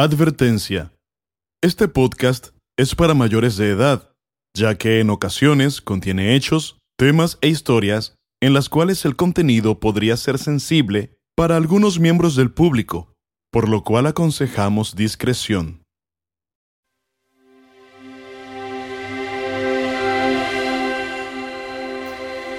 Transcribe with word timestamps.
Advertencia. 0.00 0.92
Este 1.60 1.88
podcast 1.88 2.50
es 2.78 2.94
para 2.94 3.14
mayores 3.14 3.56
de 3.56 3.70
edad, 3.70 4.12
ya 4.56 4.76
que 4.76 5.00
en 5.00 5.10
ocasiones 5.10 5.80
contiene 5.80 6.36
hechos, 6.36 6.78
temas 6.96 7.36
e 7.40 7.48
historias 7.48 8.14
en 8.40 8.52
las 8.52 8.68
cuales 8.68 9.04
el 9.04 9.16
contenido 9.16 9.80
podría 9.80 10.16
ser 10.16 10.38
sensible 10.38 11.18
para 11.36 11.56
algunos 11.56 11.98
miembros 11.98 12.36
del 12.36 12.52
público, 12.52 13.12
por 13.50 13.68
lo 13.68 13.82
cual 13.82 14.06
aconsejamos 14.06 14.94
discreción. 14.94 15.82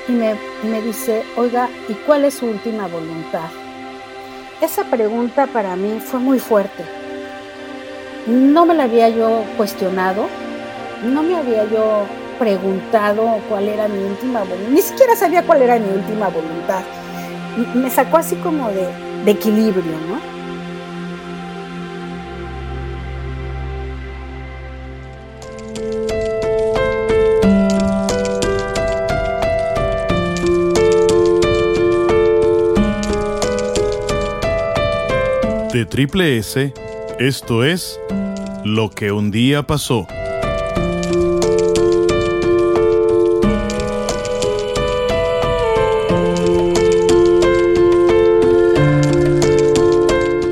Y 0.09 0.11
me, 0.11 0.35
me 0.65 0.81
dice, 0.81 1.23
oiga, 1.37 1.69
¿y 1.87 1.93
cuál 2.05 2.25
es 2.25 2.33
su 2.33 2.47
última 2.47 2.87
voluntad? 2.87 3.49
Esa 4.61 4.83
pregunta 4.89 5.47
para 5.47 5.77
mí 5.77 6.01
fue 6.01 6.19
muy 6.19 6.37
fuerte 6.37 6.98
no 8.27 8.65
me 8.65 8.73
la 8.73 8.83
había 8.83 9.09
yo 9.09 9.43
cuestionado, 9.57 10.27
no 11.03 11.23
me 11.23 11.35
había 11.35 11.65
yo 11.65 12.05
preguntado 12.37 13.39
cuál 13.49 13.67
era 13.67 13.87
mi 13.87 14.03
última 14.03 14.39
voluntad, 14.39 14.69
ni 14.71 14.81
siquiera 14.81 15.15
sabía 15.15 15.43
cuál 15.43 15.61
era 15.61 15.77
mi 15.77 15.89
última 15.89 16.29
voluntad. 16.29 16.81
Me 17.75 17.89
sacó 17.89 18.17
así 18.17 18.35
como 18.37 18.69
de, 18.69 18.87
de 19.25 19.31
equilibrio, 19.31 19.83
¿no? 20.07 20.39
De 35.73 35.85
Triple 35.85 36.37
S, 36.37 36.73
esto 37.19 37.65
es 37.65 37.99
Lo 38.63 38.89
que 38.89 39.11
un 39.11 39.29
día 39.29 39.63
pasó. 39.63 40.07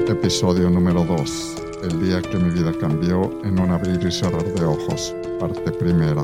Episodio 0.10 0.70
número 0.70 1.06
2. 1.06 1.56
El 1.84 2.02
día 2.02 2.22
que 2.22 2.38
mi 2.38 2.50
vida 2.50 2.74
cambió 2.80 3.32
en 3.46 3.60
un 3.60 3.72
abrir 3.72 4.00
y 4.06 4.12
cerrar 4.12 4.44
de 4.44 4.66
ojos. 4.66 5.16
Parte 5.40 5.72
primera. 5.72 6.22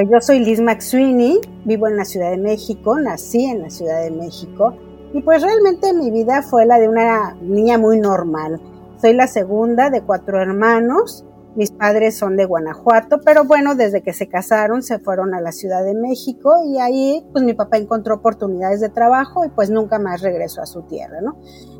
Pues 0.00 0.12
yo 0.12 0.20
soy 0.22 0.38
Liz 0.38 0.62
McSweeney, 0.62 1.40
vivo 1.66 1.86
en 1.86 1.98
la 1.98 2.06
Ciudad 2.06 2.30
de 2.30 2.38
México, 2.38 2.98
nací 2.98 3.44
en 3.44 3.60
la 3.60 3.68
Ciudad 3.68 4.00
de 4.02 4.10
México 4.10 4.74
y 5.12 5.20
pues 5.20 5.42
realmente 5.42 5.92
mi 5.92 6.10
vida 6.10 6.40
fue 6.40 6.64
la 6.64 6.78
de 6.78 6.88
una 6.88 7.34
niña 7.42 7.76
muy 7.76 7.98
normal. 7.98 8.58
Soy 8.98 9.12
la 9.12 9.26
segunda 9.26 9.90
de 9.90 10.00
cuatro 10.00 10.40
hermanos 10.40 11.26
mis 11.56 11.72
padres 11.72 12.16
son 12.16 12.36
de 12.36 12.44
Guanajuato, 12.44 13.20
pero 13.24 13.44
bueno, 13.44 13.74
desde 13.74 14.02
que 14.02 14.12
se 14.12 14.28
casaron 14.28 14.82
se 14.82 14.98
fueron 14.98 15.34
a 15.34 15.40
la 15.40 15.52
Ciudad 15.52 15.84
de 15.84 15.94
México 15.94 16.54
y 16.64 16.78
ahí 16.78 17.26
pues 17.32 17.44
mi 17.44 17.54
papá 17.54 17.76
encontró 17.76 18.16
oportunidades 18.16 18.80
de 18.80 18.88
trabajo 18.88 19.44
y 19.44 19.48
pues 19.48 19.70
nunca 19.70 19.98
más 19.98 20.22
regresó 20.22 20.62
a 20.62 20.66
su 20.66 20.82
tierra, 20.82 21.20
¿no? 21.20 21.36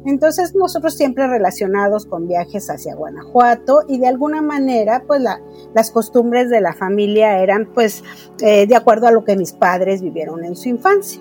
Entonces 0.07 0.55
nosotros 0.55 0.95
siempre 0.95 1.27
relacionados 1.29 2.07
con 2.07 2.27
viajes 2.27 2.69
hacia 2.69 2.95
Guanajuato 2.95 3.83
y 3.87 3.99
de 3.99 4.09
alguna 4.09 4.43
manera 4.43 5.05
pues 5.07 5.23
las 5.75 5.91
costumbres 5.91 6.51
de 6.51 6.61
la 6.61 6.73
familia 6.73 7.39
eran 7.39 7.71
pues 7.73 8.03
eh, 8.41 8.67
de 8.67 8.77
acuerdo 8.77 9.07
a 9.07 9.13
lo 9.13 9.25
que 9.25 9.37
mis 9.37 9.53
padres 9.53 10.03
vivieron 10.03 10.45
en 10.45 10.57
su 10.57 10.69
infancia. 10.69 11.21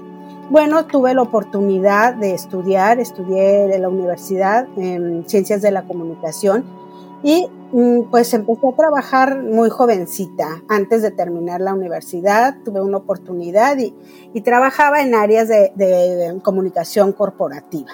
Bueno, 0.49 0.87
tuve 0.87 1.13
la 1.13 1.21
oportunidad 1.21 2.15
de 2.15 2.33
estudiar, 2.33 2.99
estudié 2.99 3.71
en 3.71 3.81
la 3.83 3.89
universidad 3.89 4.67
en 4.77 5.23
Ciencias 5.29 5.61
de 5.61 5.69
la 5.69 5.83
Comunicación 5.83 6.78
y 7.23 7.47
mm, 7.71 8.09
pues 8.09 8.33
empecé 8.33 8.67
a 8.67 8.75
trabajar 8.75 9.41
muy 9.43 9.69
jovencita. 9.69 10.63
Antes 10.67 11.01
de 11.01 11.11
terminar 11.11 11.61
la 11.61 11.73
universidad 11.73 12.55
tuve 12.63 12.81
una 12.81 12.97
oportunidad 12.97 13.77
y, 13.77 13.93
trabajaba 14.41 15.01
en 15.01 15.15
áreas 15.15 15.49
de, 15.49 16.39
comunicación 16.43 17.11
corporativa. 17.11 17.91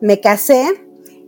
Me 0.00 0.20
casé 0.20 0.68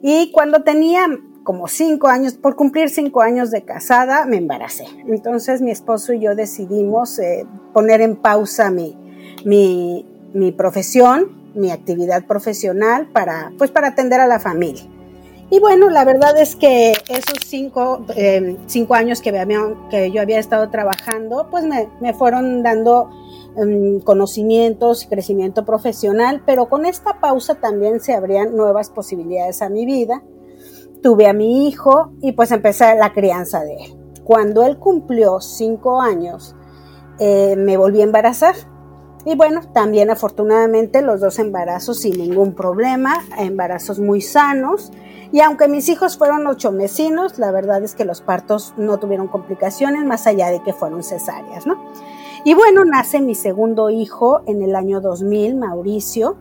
y 0.02 0.30
cuando 0.32 0.62
tenía 0.62 1.06
como 1.44 1.68
cinco 1.68 2.08
años, 2.08 2.34
por 2.34 2.56
cumplir 2.56 2.88
cinco 2.88 3.20
años 3.20 3.50
de 3.50 3.64
casada, 3.64 4.26
me 4.26 4.36
embaracé. 4.36 4.86
Entonces 5.06 5.60
mi 5.60 5.70
esposo 5.70 6.12
y 6.12 6.20
yo 6.20 6.34
decidimos 6.34 7.18
eh, 7.18 7.46
poner 7.72 8.00
en 8.00 8.16
pausa 8.16 8.70
mi, 8.70 8.98
mi, 9.44 10.06
mi 10.32 10.52
profesión, 10.52 11.52
mi 11.54 11.70
actividad 11.70 12.26
profesional 12.26 13.08
para, 13.12 13.52
pues 13.58 13.70
para 13.70 13.88
atender 13.88 14.20
a 14.20 14.26
la 14.26 14.40
familia. 14.40 14.84
Y 15.50 15.60
bueno, 15.60 15.90
la 15.90 16.04
verdad 16.04 16.38
es 16.38 16.56
que 16.56 16.92
esos 17.08 17.38
cinco, 17.46 18.04
eh, 18.16 18.56
cinco 18.66 18.94
años 18.94 19.20
que, 19.20 19.30
que, 19.90 20.10
yo 20.10 20.22
había 20.22 20.38
estado 20.38 20.70
trabajando, 20.70 21.48
pues 21.50 21.64
me, 21.64 21.88
me 22.00 22.14
fueron 22.14 22.62
dando 22.62 23.10
um, 23.56 24.00
conocimientos 24.00 25.04
y 25.04 25.08
crecimiento 25.08 25.64
profesional, 25.64 26.42
pero 26.46 26.68
con 26.68 26.86
esta 26.86 27.20
pausa 27.20 27.56
también 27.56 28.00
se 28.00 28.14
abrían 28.14 28.56
nuevas 28.56 28.90
posibilidades 28.90 29.62
a 29.62 29.68
mi 29.68 29.84
vida. 29.84 30.22
Tuve 31.02 31.28
a 31.28 31.34
mi 31.34 31.68
hijo 31.68 32.12
y 32.22 32.32
pues 32.32 32.50
empecé 32.50 32.94
la 32.96 33.12
crianza 33.12 33.62
de 33.62 33.74
él. 33.74 33.96
Cuando 34.24 34.64
él 34.64 34.78
cumplió 34.78 35.40
cinco 35.40 36.00
años, 36.00 36.56
eh, 37.18 37.54
me 37.56 37.76
volví 37.76 38.00
a 38.00 38.04
embarazar. 38.04 38.54
Y 39.26 39.36
bueno, 39.36 39.62
también 39.72 40.10
afortunadamente 40.10 41.00
los 41.00 41.20
dos 41.20 41.38
embarazos 41.38 42.00
sin 42.00 42.18
ningún 42.18 42.54
problema, 42.54 43.24
embarazos 43.38 43.98
muy 43.98 44.20
sanos. 44.20 44.92
Y 45.32 45.40
aunque 45.40 45.66
mis 45.66 45.88
hijos 45.88 46.18
fueron 46.18 46.46
ocho 46.46 46.72
mesinos, 46.72 47.38
la 47.38 47.50
verdad 47.50 47.82
es 47.82 47.94
que 47.94 48.04
los 48.04 48.20
partos 48.20 48.74
no 48.76 48.98
tuvieron 48.98 49.28
complicaciones 49.28 50.04
más 50.04 50.26
allá 50.26 50.50
de 50.50 50.62
que 50.62 50.72
fueron 50.72 51.02
cesáreas, 51.02 51.66
¿no? 51.66 51.76
Y 52.44 52.52
bueno, 52.52 52.84
nace 52.84 53.20
mi 53.20 53.34
segundo 53.34 53.88
hijo 53.88 54.42
en 54.46 54.62
el 54.62 54.76
año 54.76 55.00
2000, 55.00 55.56
Mauricio, 55.56 56.36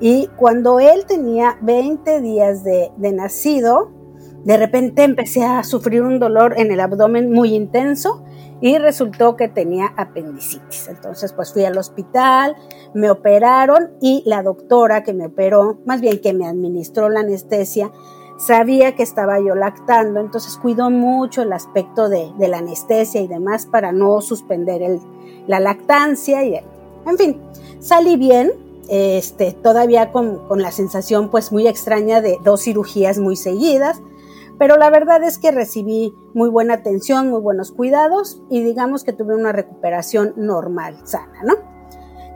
y 0.00 0.28
cuando 0.36 0.80
él 0.80 1.04
tenía 1.06 1.58
20 1.60 2.20
días 2.22 2.64
de, 2.64 2.90
de 2.96 3.12
nacido, 3.12 3.90
de 4.44 4.56
repente 4.56 5.02
empecé 5.02 5.44
a 5.44 5.62
sufrir 5.64 6.02
un 6.02 6.18
dolor 6.18 6.54
en 6.56 6.70
el 6.70 6.80
abdomen 6.80 7.30
muy 7.30 7.54
intenso 7.54 8.24
y 8.60 8.78
resultó 8.78 9.36
que 9.36 9.48
tenía 9.48 9.92
apendicitis. 9.96 10.88
Entonces, 10.88 11.32
pues 11.32 11.52
fui 11.52 11.64
al 11.64 11.78
hospital, 11.78 12.56
me 12.94 13.10
operaron 13.10 13.90
y 14.00 14.22
la 14.26 14.42
doctora 14.42 15.02
que 15.02 15.14
me 15.14 15.26
operó, 15.26 15.78
más 15.84 16.00
bien 16.00 16.20
que 16.20 16.32
me 16.32 16.46
administró 16.46 17.08
la 17.08 17.20
anestesia, 17.20 17.92
sabía 18.38 18.94
que 18.94 19.02
estaba 19.02 19.40
yo 19.40 19.54
lactando, 19.54 20.20
entonces 20.20 20.56
cuidó 20.56 20.90
mucho 20.90 21.42
el 21.42 21.52
aspecto 21.52 22.08
de, 22.08 22.32
la 22.38 22.58
anestesia 22.58 23.20
y 23.20 23.28
demás 23.28 23.66
para 23.66 23.92
no 23.92 24.20
suspender 24.20 24.98
la 25.46 25.60
lactancia 25.60 26.44
y 26.44 26.54
en 26.54 27.18
fin, 27.18 27.40
salí 27.80 28.16
bien, 28.16 28.52
este, 28.88 29.52
todavía 29.52 30.12
con, 30.12 30.46
con 30.46 30.62
la 30.62 30.72
sensación 30.72 31.30
pues 31.30 31.52
muy 31.52 31.66
extraña 31.66 32.20
de 32.20 32.38
dos 32.44 32.62
cirugías 32.62 33.18
muy 33.18 33.36
seguidas, 33.36 34.00
pero 34.58 34.76
la 34.76 34.90
verdad 34.90 35.22
es 35.22 35.38
que 35.38 35.52
recibí 35.52 36.14
muy 36.34 36.48
buena 36.48 36.74
atención, 36.74 37.30
muy 37.30 37.40
buenos 37.40 37.72
cuidados 37.72 38.42
y 38.50 38.62
digamos 38.62 39.04
que 39.04 39.12
tuve 39.12 39.34
una 39.34 39.52
recuperación 39.52 40.34
normal, 40.36 40.98
sana, 41.04 41.42
¿no? 41.44 41.54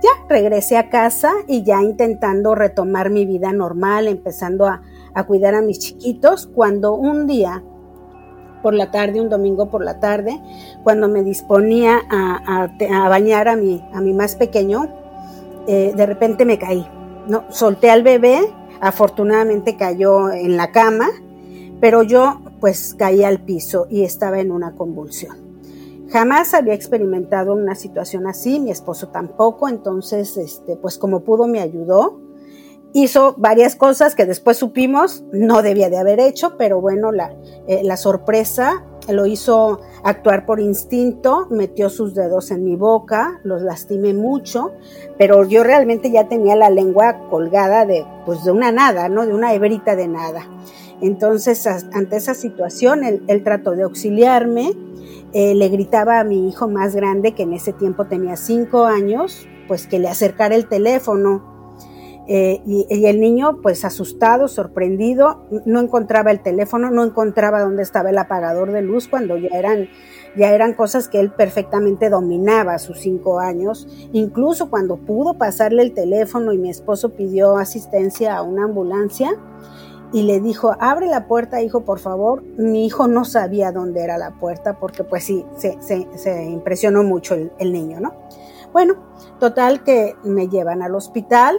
Ya 0.02 0.10
regresé 0.28 0.76
a 0.78 0.88
casa 0.88 1.32
y 1.46 1.62
ya 1.62 1.80
intentando 1.80 2.54
retomar 2.54 3.10
mi 3.10 3.24
vida 3.24 3.52
normal, 3.52 4.08
empezando 4.08 4.66
a, 4.66 4.82
cuidar 5.26 5.54
a 5.54 5.62
mis 5.62 5.78
chiquitos, 5.78 6.48
cuando 6.48 6.94
un 6.94 7.26
día 7.26 7.62
por 8.62 8.74
la 8.74 8.90
tarde, 8.90 9.20
un 9.20 9.28
domingo 9.28 9.70
por 9.70 9.84
la 9.84 10.00
tarde, 10.00 10.40
cuando 10.82 11.08
me 11.08 11.22
disponía 11.22 12.00
a, 12.10 12.68
bañar 13.08 13.48
a 13.48 13.56
mi, 13.56 13.84
a 13.92 14.00
mi 14.00 14.12
más 14.12 14.34
pequeño, 14.34 14.88
eh, 15.68 15.92
de 15.94 16.06
repente 16.06 16.44
me 16.44 16.58
caí. 16.58 16.86
No, 17.28 17.44
solté 17.50 17.90
al 17.90 18.02
bebé, 18.02 18.40
afortunadamente 18.80 19.76
cayó 19.76 20.30
en 20.32 20.56
la 20.56 20.72
cama, 20.72 21.08
pero 21.82 22.04
yo 22.04 22.40
pues 22.60 22.94
caí 22.96 23.24
al 23.24 23.40
piso 23.40 23.88
y 23.90 24.04
estaba 24.04 24.38
en 24.38 24.52
una 24.52 24.76
convulsión. 24.76 25.36
Jamás 26.12 26.54
había 26.54 26.74
experimentado 26.74 27.54
una 27.54 27.74
situación 27.74 28.28
así, 28.28 28.60
mi 28.60 28.70
esposo 28.70 29.08
tampoco, 29.08 29.68
entonces, 29.68 30.36
este, 30.36 30.76
pues 30.76 30.96
como 30.96 31.24
pudo 31.24 31.48
me 31.48 31.58
ayudó. 31.58 32.20
Hizo 32.92 33.34
varias 33.36 33.74
cosas 33.74 34.14
que 34.14 34.26
después 34.26 34.58
supimos 34.58 35.24
no 35.32 35.62
debía 35.62 35.90
de 35.90 35.98
haber 35.98 36.20
hecho, 36.20 36.56
pero 36.56 36.80
bueno, 36.80 37.10
la, 37.10 37.34
eh, 37.66 37.80
la 37.82 37.96
sorpresa 37.96 38.84
lo 39.08 39.26
hizo 39.26 39.80
actuar 40.04 40.46
por 40.46 40.60
instinto, 40.60 41.48
metió 41.50 41.90
sus 41.90 42.14
dedos 42.14 42.52
en 42.52 42.62
mi 42.62 42.76
boca, 42.76 43.40
los 43.42 43.60
lastimé 43.60 44.14
mucho, 44.14 44.70
pero 45.18 45.42
yo 45.42 45.64
realmente 45.64 46.12
ya 46.12 46.28
tenía 46.28 46.54
la 46.54 46.70
lengua 46.70 47.28
colgada 47.28 47.86
de, 47.86 48.06
pues 48.24 48.44
de 48.44 48.52
una 48.52 48.70
nada, 48.70 49.08
¿no? 49.08 49.26
De 49.26 49.34
una 49.34 49.52
hebrita 49.52 49.96
de 49.96 50.06
nada. 50.06 50.46
Entonces, 51.00 51.66
ante 51.66 52.16
esa 52.16 52.34
situación, 52.34 53.02
él, 53.04 53.42
trató 53.42 53.72
de 53.72 53.82
auxiliarme 53.82 54.72
eh, 55.34 55.54
le 55.54 55.68
gritaba 55.68 56.20
a 56.20 56.24
mi 56.24 56.48
hijo 56.48 56.68
más 56.68 56.94
grande, 56.94 57.32
que 57.32 57.44
en 57.44 57.54
ese 57.54 57.72
tiempo 57.72 58.04
tenía 58.04 58.36
cinco 58.36 58.84
años, 58.84 59.48
pues 59.66 59.86
que 59.86 59.98
le 59.98 60.08
acercara 60.08 60.54
el 60.54 60.68
teléfono. 60.68 61.50
Eh, 62.28 62.60
y, 62.66 62.86
y, 62.88 63.06
el 63.06 63.18
niño, 63.18 63.60
pues 63.62 63.84
asustado, 63.84 64.46
sorprendido, 64.46 65.48
no 65.64 65.80
encontraba 65.80 66.30
el 66.30 66.40
teléfono, 66.40 66.90
no 66.90 67.02
encontraba 67.02 67.60
dónde 67.62 67.82
estaba 67.82 68.10
el 68.10 68.18
apagador 68.18 68.72
de 68.72 68.82
luz 68.82 69.08
cuando 69.08 69.36
ya 69.38 69.48
eran, 69.58 69.88
ya 70.36 70.52
eran 70.52 70.74
cosas 70.74 71.08
que 71.08 71.18
él 71.18 71.32
perfectamente 71.32 72.10
dominaba 72.10 72.74
a 72.74 72.78
sus 72.78 73.00
cinco 73.00 73.40
años. 73.40 73.88
Incluso 74.12 74.70
cuando 74.70 74.98
pudo 74.98 75.34
pasarle 75.34 75.82
el 75.82 75.94
teléfono 75.94 76.52
y 76.52 76.58
mi 76.58 76.70
esposo 76.70 77.10
pidió 77.10 77.56
asistencia 77.56 78.36
a 78.36 78.42
una 78.42 78.64
ambulancia, 78.64 79.34
y 80.12 80.22
le 80.22 80.40
dijo, 80.40 80.76
abre 80.78 81.06
la 81.06 81.26
puerta, 81.26 81.62
hijo, 81.62 81.84
por 81.84 81.98
favor. 81.98 82.42
Mi 82.58 82.84
hijo 82.84 83.08
no 83.08 83.24
sabía 83.24 83.72
dónde 83.72 84.02
era 84.02 84.18
la 84.18 84.32
puerta 84.32 84.78
porque 84.78 85.04
pues 85.04 85.24
sí, 85.24 85.44
se, 85.56 85.80
se, 85.80 86.06
se 86.16 86.44
impresionó 86.44 87.02
mucho 87.02 87.34
el, 87.34 87.72
niño, 87.72 87.98
¿no? 88.00 88.12
Bueno, 88.72 88.94
total 89.40 89.82
que 89.84 90.14
me 90.22 90.48
llevan 90.48 90.82
al 90.82 90.94
hospital 90.94 91.56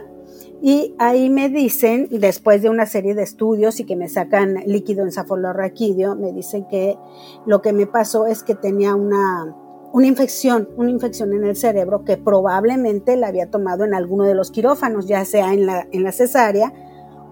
y 0.61 0.95
ahí 0.97 1.29
me 1.29 1.49
dicen, 1.49 2.07
después 2.11 2.61
de 2.61 2.69
una 2.69 2.85
serie 2.85 3.15
de 3.15 3.23
estudios 3.23 3.79
y 3.79 3.85
que 3.85 3.95
me 3.95 4.07
sacan 4.07 4.55
líquido 4.65 5.03
encefalorraquídeo, 5.03 6.15
me 6.15 6.31
dicen 6.31 6.65
que 6.67 6.97
lo 7.45 7.61
que 7.61 7.73
me 7.73 7.87
pasó 7.87 8.27
es 8.27 8.43
que 8.43 8.55
tenía 8.55 8.95
una, 8.95 9.55
una 9.91 10.07
infección, 10.07 10.69
una 10.77 10.89
infección 10.89 11.33
en 11.33 11.43
el 11.43 11.55
cerebro 11.55 12.05
que 12.05 12.17
probablemente 12.17 13.17
la 13.17 13.27
había 13.27 13.49
tomado 13.49 13.83
en 13.83 13.93
alguno 13.93 14.23
de 14.23 14.35
los 14.35 14.51
quirófanos, 14.51 15.07
ya 15.07 15.25
sea 15.25 15.53
en 15.53 15.65
la, 15.65 15.87
en 15.91 16.03
la 16.03 16.11
cesárea, 16.11 16.71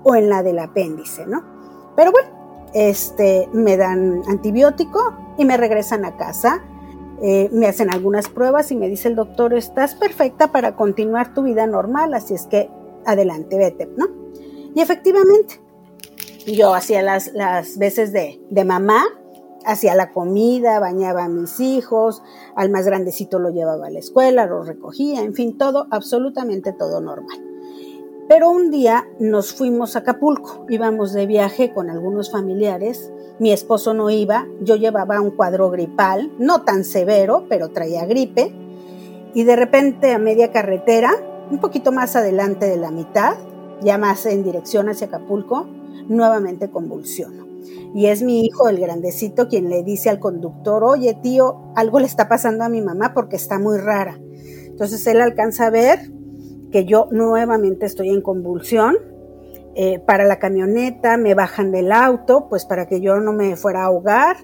o 0.04 0.16
en 0.16 0.30
la 0.30 0.44
del 0.44 0.60
apéndice, 0.60 1.26
¿no? 1.26 1.44
Pero 1.96 2.12
bueno, 2.12 2.30
este, 2.74 3.50
me 3.54 3.78
dan 3.78 4.22
antibiótico 4.28 5.16
y 5.38 5.46
me 5.46 5.58
regresan 5.58 6.06
a 6.06 6.18
casa. 6.18 6.64
Eh, 7.22 7.50
me 7.52 7.68
hacen 7.68 7.94
algunas 7.94 8.30
pruebas 8.30 8.72
y 8.72 8.76
me 8.76 8.90
dice 8.90 9.08
el 9.08 9.16
doctor, 9.16 9.54
estás 9.54 9.94
perfecta 9.94 10.52
para 10.52 10.76
continuar 10.76 11.36
tu 11.36 11.44
vida 11.44 11.68
normal, 11.68 12.16
así 12.16 12.34
es 12.34 12.48
que 12.48 12.70
adelante, 13.06 13.58
vete, 13.58 13.88
¿no? 13.96 14.08
Y 14.74 14.82
efectivamente, 14.82 15.62
yo 16.48 16.74
hacía 16.74 17.04
las, 17.04 17.32
las 17.34 17.78
veces 17.78 18.12
de, 18.12 18.42
de 18.50 18.66
mamá, 18.66 19.04
hacía 19.66 19.94
la 19.94 20.12
comida, 20.12 20.80
bañaba 20.80 21.26
a 21.26 21.30
mis 21.30 21.60
hijos, 21.60 22.24
al 22.56 22.72
más 22.72 22.88
grandecito 22.88 23.38
lo 23.38 23.52
llevaba 23.52 23.86
a 23.86 23.92
la 23.92 24.00
escuela, 24.00 24.48
lo 24.48 24.64
recogía, 24.64 25.22
en 25.22 25.36
fin, 25.36 25.60
todo, 25.60 25.86
absolutamente 25.92 26.74
todo 26.74 27.02
normal. 27.02 27.51
Pero 28.32 28.50
un 28.50 28.72
día 28.72 29.10
nos 29.20 29.54
fuimos 29.54 29.98
a 29.98 30.00
Acapulco, 30.00 30.66
íbamos 30.70 31.12
de 31.12 31.26
viaje 31.26 31.74
con 31.74 31.90
algunos 31.90 32.32
familiares, 32.32 33.12
mi 33.40 33.52
esposo 33.52 33.94
no 33.94 34.10
iba, 34.10 34.48
yo 34.62 34.78
llevaba 34.78 35.20
un 35.20 35.32
cuadro 35.32 35.70
gripal, 35.70 36.32
no 36.40 36.62
tan 36.62 36.86
severo, 36.86 37.46
pero 37.50 37.72
traía 37.72 38.06
gripe, 38.06 38.56
y 39.34 39.44
de 39.44 39.58
repente 39.58 40.14
a 40.14 40.18
media 40.18 40.50
carretera, 40.50 41.12
un 41.52 41.60
poquito 41.60 41.92
más 41.92 42.16
adelante 42.16 42.68
de 42.68 42.78
la 42.78 42.90
mitad, 42.90 43.36
ya 43.82 43.98
más 43.98 44.26
en 44.26 44.46
dirección 44.46 44.88
hacia 44.88 45.08
Acapulco, 45.08 45.68
nuevamente 46.08 46.72
convulsiono. 46.72 47.46
Y 47.94 48.06
es 48.06 48.24
mi 48.24 48.46
hijo, 48.46 48.70
el 48.70 48.80
grandecito, 48.80 49.50
quien 49.50 49.70
le 49.70 49.84
dice 49.84 50.10
al 50.10 50.22
conductor, 50.22 50.86
oye 50.86 51.20
tío, 51.22 51.74
algo 51.76 52.00
le 52.00 52.06
está 52.06 52.30
pasando 52.30 52.64
a 52.64 52.70
mi 52.70 52.82
mamá 52.82 53.14
porque 53.14 53.36
está 53.36 53.60
muy 53.60 53.78
rara. 53.78 54.18
Entonces 54.68 55.06
él 55.08 55.20
alcanza 55.20 55.68
a 55.68 55.70
ver 55.70 56.21
que 56.72 56.86
yo 56.86 57.08
nuevamente 57.12 57.86
estoy 57.86 58.10
en 58.10 58.22
convulsión. 58.22 58.98
Eh, 59.74 60.00
para 60.00 60.26
la 60.26 60.38
camioneta, 60.38 61.16
me 61.16 61.34
bajan 61.34 61.72
del 61.72 61.94
auto, 61.94 62.48
pues 62.50 62.66
para 62.66 62.88
que 62.88 63.00
yo 63.00 63.22
no 63.22 63.32
me 63.32 63.56
fuera 63.56 63.84
a 63.84 63.86
ahogar 63.86 64.36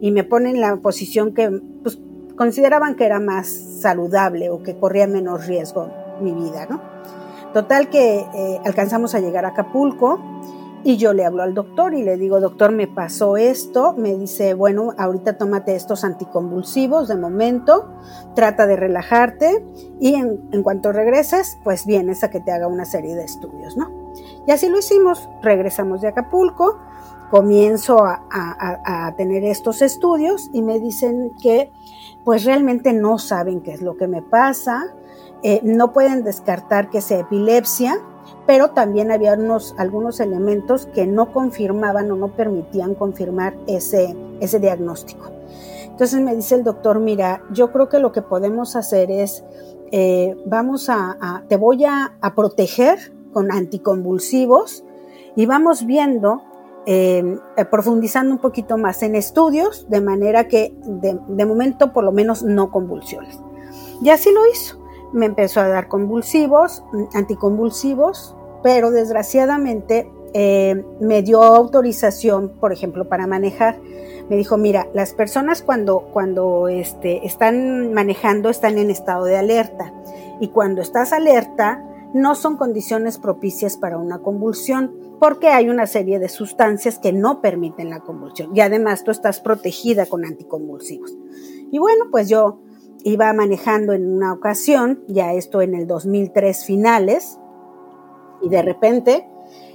y 0.00 0.10
me 0.10 0.24
ponen 0.24 0.56
en 0.56 0.60
la 0.60 0.76
posición 0.76 1.34
que 1.34 1.50
pues, 1.82 2.00
consideraban 2.36 2.96
que 2.96 3.04
era 3.04 3.20
más 3.20 3.48
saludable 3.48 4.50
o 4.50 4.62
que 4.62 4.76
corría 4.76 5.06
menos 5.06 5.46
riesgo 5.46 5.88
mi 6.20 6.32
vida, 6.32 6.66
¿no? 6.68 6.80
Total 7.52 7.90
que 7.90 8.18
eh, 8.20 8.60
alcanzamos 8.64 9.14
a 9.14 9.20
llegar 9.20 9.44
a 9.44 9.48
Acapulco 9.48 10.18
y 10.84 10.96
yo 10.96 11.12
le 11.12 11.24
hablo 11.24 11.42
al 11.42 11.54
doctor 11.54 11.94
y 11.94 12.02
le 12.02 12.16
digo, 12.16 12.40
doctor, 12.40 12.72
me 12.72 12.88
pasó 12.88 13.36
esto. 13.36 13.94
Me 13.96 14.14
dice, 14.16 14.54
bueno, 14.54 14.94
ahorita 14.98 15.38
tómate 15.38 15.74
estos 15.76 16.04
anticonvulsivos 16.04 17.08
de 17.08 17.16
momento, 17.16 17.88
trata 18.34 18.66
de 18.66 18.76
relajarte 18.76 19.64
y 20.00 20.14
en, 20.14 20.48
en, 20.52 20.62
cuanto 20.62 20.92
regreses, 20.92 21.58
pues 21.62 21.86
vienes 21.86 22.24
a 22.24 22.30
que 22.30 22.40
te 22.40 22.50
haga 22.50 22.66
una 22.66 22.84
serie 22.84 23.14
de 23.14 23.24
estudios, 23.24 23.76
¿no? 23.76 23.90
Y 24.46 24.50
así 24.50 24.68
lo 24.68 24.78
hicimos. 24.78 25.28
Regresamos 25.42 26.00
de 26.00 26.08
Acapulco, 26.08 26.78
comienzo 27.30 28.04
a, 28.04 28.26
a, 28.30 29.14
tener 29.16 29.44
estos 29.44 29.80
estudios 29.82 30.50
y 30.52 30.62
me 30.62 30.80
dicen 30.80 31.32
que 31.40 31.72
pues 32.24 32.44
realmente 32.44 32.92
no 32.92 33.18
saben 33.18 33.62
qué 33.62 33.72
es 33.72 33.80
lo 33.80 33.96
que 33.96 34.06
me 34.06 34.20
pasa, 34.20 34.94
eh, 35.42 35.60
no 35.64 35.92
pueden 35.92 36.24
descartar 36.24 36.90
que 36.90 37.00
sea 37.00 37.20
epilepsia, 37.20 37.98
pero 38.46 38.70
también 38.70 39.10
había 39.10 39.34
unos, 39.34 39.74
algunos 39.78 40.20
elementos 40.20 40.86
que 40.86 41.06
no 41.06 41.32
confirmaban 41.32 42.10
o 42.10 42.16
no 42.16 42.28
permitían 42.28 42.94
confirmar 42.94 43.54
ese, 43.66 44.16
ese 44.40 44.58
diagnóstico. 44.58 45.30
Entonces 45.86 46.20
me 46.20 46.34
dice 46.34 46.56
el 46.56 46.64
doctor, 46.64 46.98
mira, 46.98 47.42
yo 47.52 47.70
creo 47.70 47.88
que 47.88 47.98
lo 47.98 48.12
que 48.12 48.22
podemos 48.22 48.76
hacer 48.76 49.10
es, 49.10 49.44
eh, 49.92 50.36
vamos 50.46 50.88
a, 50.88 51.44
te 51.48 51.56
voy 51.56 51.84
a, 51.84 52.14
proteger 52.34 53.12
con 53.32 53.52
anticonvulsivos 53.52 54.84
y 55.36 55.46
vamos 55.46 55.86
viendo, 55.86 56.42
eh, 56.86 57.38
profundizando 57.70 58.34
un 58.34 58.40
poquito 58.40 58.78
más 58.78 59.02
en 59.02 59.14
estudios, 59.14 59.88
de 59.88 60.00
manera 60.00 60.48
que 60.48 60.74
de, 60.84 61.18
de 61.28 61.46
momento 61.46 61.92
por 61.92 62.04
lo 62.04 62.12
menos 62.12 62.42
no 62.42 62.70
convulsiones. 62.70 63.38
Y 64.02 64.10
así 64.10 64.32
lo 64.32 64.40
hizo 64.50 64.81
me 65.12 65.26
empezó 65.26 65.60
a 65.60 65.68
dar 65.68 65.88
convulsivos, 65.88 66.84
anticonvulsivos, 67.14 68.36
pero 68.62 68.90
desgraciadamente 68.90 70.10
eh, 70.34 70.82
me 71.00 71.22
dio 71.22 71.42
autorización, 71.42 72.50
por 72.60 72.72
ejemplo, 72.72 73.08
para 73.08 73.26
manejar. 73.26 73.78
Me 74.30 74.36
dijo, 74.36 74.56
mira, 74.56 74.88
las 74.94 75.12
personas 75.12 75.62
cuando, 75.62 76.08
cuando 76.12 76.68
este, 76.68 77.26
están 77.26 77.92
manejando 77.92 78.48
están 78.48 78.78
en 78.78 78.90
estado 78.90 79.24
de 79.24 79.36
alerta 79.36 79.92
y 80.40 80.48
cuando 80.48 80.80
estás 80.80 81.12
alerta 81.12 81.84
no 82.14 82.34
son 82.34 82.56
condiciones 82.56 83.18
propicias 83.18 83.76
para 83.76 83.98
una 83.98 84.18
convulsión 84.18 84.92
porque 85.18 85.48
hay 85.48 85.68
una 85.68 85.86
serie 85.86 86.18
de 86.18 86.28
sustancias 86.28 86.98
que 86.98 87.12
no 87.12 87.40
permiten 87.40 87.90
la 87.90 88.00
convulsión 88.00 88.54
y 88.54 88.60
además 88.60 89.04
tú 89.04 89.10
estás 89.10 89.40
protegida 89.40 90.06
con 90.06 90.24
anticonvulsivos. 90.24 91.16
Y 91.70 91.78
bueno, 91.78 92.06
pues 92.10 92.28
yo 92.28 92.60
iba 93.04 93.32
manejando 93.32 93.92
en 93.92 94.10
una 94.10 94.32
ocasión, 94.32 95.04
ya 95.08 95.32
esto 95.32 95.62
en 95.62 95.74
el 95.74 95.86
2003 95.86 96.64
finales, 96.64 97.38
y 98.42 98.48
de 98.48 98.62
repente 98.62 99.28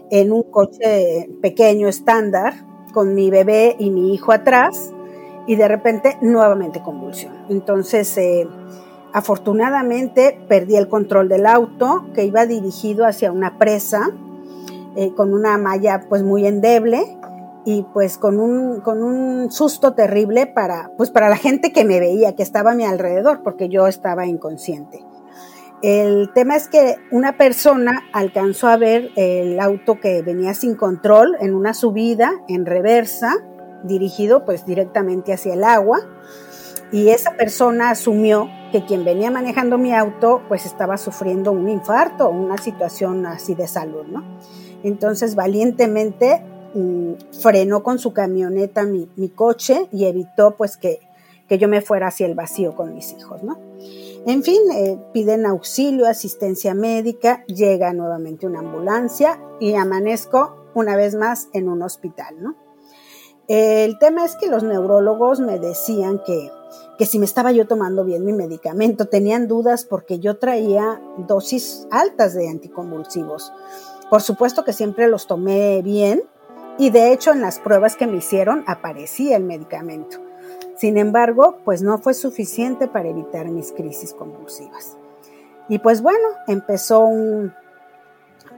en 0.10 0.32
un 0.32 0.44
coche 0.44 1.30
pequeño 1.42 1.88
estándar 1.88 2.54
con 2.94 3.14
mi 3.14 3.30
bebé 3.30 3.76
y 3.80 3.90
mi 3.90 4.14
hijo 4.14 4.32
atrás, 4.32 4.94
y 5.46 5.56
de 5.56 5.68
repente 5.68 6.18
nuevamente 6.22 6.82
convulsión. 6.82 7.34
Entonces, 7.50 8.18
eh, 8.18 8.48
afortunadamente 9.14 10.40
perdí 10.48 10.76
el 10.76 10.90
control 10.90 11.30
del 11.30 11.46
auto 11.46 12.06
que 12.14 12.26
iba 12.26 12.46
dirigido 12.46 13.06
hacia 13.06 13.32
una 13.32 13.58
presa 13.58 14.10
eh, 14.96 15.14
con 15.16 15.34
una 15.34 15.58
malla 15.58 16.06
pues 16.10 16.24
muy 16.24 16.46
endeble 16.46 17.18
y 17.68 17.84
pues 17.92 18.18
con 18.18 18.40
un, 18.40 18.80
con 18.80 19.04
un 19.04 19.52
susto 19.52 19.94
terrible 19.94 20.48
para, 20.48 20.90
pues 20.96 21.12
para 21.12 21.28
la 21.28 21.36
gente 21.36 21.74
que 21.74 21.84
me 21.84 22.00
veía, 22.00 22.34
que 22.34 22.42
estaba 22.42 22.72
a 22.72 22.76
mi 22.76 22.86
alrededor, 22.86 23.44
porque 23.44 23.68
yo 23.68 23.88
estaba 23.88 24.26
inconsciente. 24.26 25.04
El 25.82 26.32
tema 26.34 26.56
es 26.56 26.70
que 26.70 26.96
una 27.12 27.36
persona 27.36 28.04
alcanzó 28.14 28.70
a 28.70 28.78
ver 28.78 29.10
el 29.18 29.60
auto 29.60 30.00
que 30.00 30.22
venía 30.22 30.54
sin 30.54 30.76
control 30.76 31.36
en 31.42 31.54
una 31.54 31.74
subida 31.74 32.32
en 32.48 32.66
reversa, 32.66 33.36
dirigido 33.84 34.46
pues 34.46 34.66
directamente 34.66 35.34
hacia 35.34 35.54
el 35.54 35.66
agua, 35.66 36.00
y 36.94 37.10
esa 37.10 37.32
persona 37.32 37.90
asumió 37.90 38.48
que 38.72 38.86
quien 38.86 39.04
venía 39.04 39.30
manejando 39.30 39.78
mi 39.78 39.94
auto 39.94 40.42
pues 40.48 40.66
estaba 40.66 40.96
sufriendo 40.96 41.52
un 41.52 41.68
infarto 41.68 42.28
o 42.28 42.32
una 42.32 42.58
situación 42.58 43.26
así 43.26 43.56
de 43.56 43.68
salud, 43.68 44.06
¿no? 44.08 44.24
Entonces 44.84 45.36
valientemente 45.36 46.46
frenó 47.42 47.84
con 47.84 48.00
su 48.00 48.14
camioneta 48.14 48.84
mi, 48.84 49.30
coche 49.30 49.88
y 49.92 50.06
evitó 50.06 50.56
pues 50.56 50.78
que, 50.78 51.00
que, 51.48 51.58
yo 51.58 51.68
me 51.68 51.82
fuera 51.82 52.08
hacia 52.08 52.26
el 52.26 52.36
vacío 52.36 52.76
con 52.76 52.94
mis 52.94 53.14
hijos, 53.14 53.44
¿no? 53.44 53.58
En 54.26 54.44
fin, 54.44 54.62
eh, 54.74 55.00
piden 55.14 55.46
auxilio, 55.46 56.08
asistencia 56.08 56.74
médica, 56.74 57.46
llega 57.46 57.94
nuevamente 57.94 58.46
una 58.46 58.60
ambulancia 58.60 59.40
y 59.60 59.74
amanezco 59.76 60.56
una 60.74 60.96
vez 60.96 61.16
más 61.16 61.48
en 61.54 61.70
un 61.70 61.82
hospital, 61.82 62.36
¿no? 62.42 62.56
El 63.48 63.98
tema 63.98 64.26
es 64.26 64.36
que 64.36 64.48
los 64.48 64.64
neurólogos 64.64 65.40
me 65.40 65.58
decían 65.58 66.22
que, 66.26 66.52
que 66.98 67.06
si 67.06 67.18
me 67.18 67.26
estaba 67.26 67.54
yo 67.54 67.66
tomando 67.66 68.04
bien 68.04 68.26
mi 68.26 68.34
medicamento, 68.34 69.06
tenían 69.06 69.48
dudas 69.48 69.86
porque 69.86 70.20
yo 70.20 70.38
traía 70.38 71.02
dosis 71.26 71.88
altas 71.90 72.34
de 72.34 72.50
anticonvulsivos. 72.50 73.54
Por 74.10 74.22
supuesto 74.22 74.66
que 74.66 74.74
siempre 74.74 75.08
los 75.08 75.28
tomé 75.28 75.82
bien, 75.82 76.24
y 76.78 76.90
de 76.90 77.12
hecho 77.12 77.32
en 77.32 77.42
las 77.42 77.60
pruebas 77.60 77.96
que 77.96 78.08
me 78.08 78.18
hicieron 78.18 78.64
aparecía 78.68 79.38
el 79.38 79.44
medicamento. 79.44 80.18
Sin 80.78 80.98
embargo, 80.98 81.58
pues 81.66 81.82
no 81.82 81.98
fue 81.98 82.14
suficiente 82.14 82.88
para 82.88 83.10
evitar 83.10 83.48
mis 83.48 83.72
crisis 83.72 84.14
convulsivas. 84.14 84.96
Y 85.70 85.80
pues 85.80 86.02
bueno, 86.02 86.28
empezó 86.48 87.10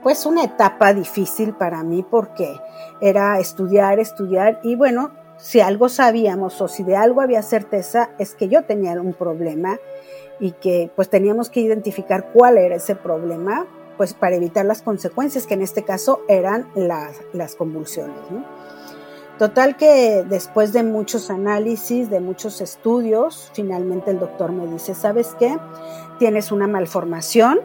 pues 0.02 0.26
una 0.26 0.44
etapa 0.44 0.94
difícil 0.94 1.54
para 1.54 1.82
mí 1.82 2.04
porque 2.08 2.58
era 3.00 3.38
estudiar, 3.38 3.98
estudiar 3.98 4.60
y 4.62 4.76
bueno, 4.76 5.12
si 5.38 5.60
algo 5.60 5.88
sabíamos 5.88 6.60
o 6.60 6.68
si 6.68 6.82
de 6.82 6.96
algo 6.96 7.22
había 7.22 7.42
certeza 7.42 8.10
es 8.18 8.34
que 8.34 8.48
yo 8.48 8.64
tenía 8.64 8.92
un 9.00 9.14
problema 9.14 9.78
y 10.38 10.52
que 10.52 10.90
pues 10.94 11.08
teníamos 11.08 11.50
que 11.50 11.60
identificar 11.60 12.30
cuál 12.32 12.58
era 12.58 12.76
ese 12.76 12.94
problema 12.94 13.66
pues 14.00 14.14
para 14.14 14.34
evitar 14.34 14.64
las 14.64 14.80
consecuencias 14.80 15.46
que 15.46 15.52
en 15.52 15.60
este 15.60 15.82
caso 15.82 16.22
eran 16.26 16.70
las, 16.74 17.20
las 17.34 17.54
convulsiones. 17.54 18.16
Total 19.38 19.76
que 19.76 20.24
después 20.26 20.72
de 20.72 20.82
muchos 20.82 21.28
análisis, 21.28 22.08
de 22.08 22.18
muchos 22.18 22.62
estudios, 22.62 23.50
finalmente 23.52 24.10
el 24.10 24.18
doctor 24.18 24.52
me 24.52 24.66
dice, 24.68 24.94
¿sabes 24.94 25.36
qué? 25.38 25.54
Tienes 26.18 26.50
una 26.50 26.66
malformación 26.66 27.60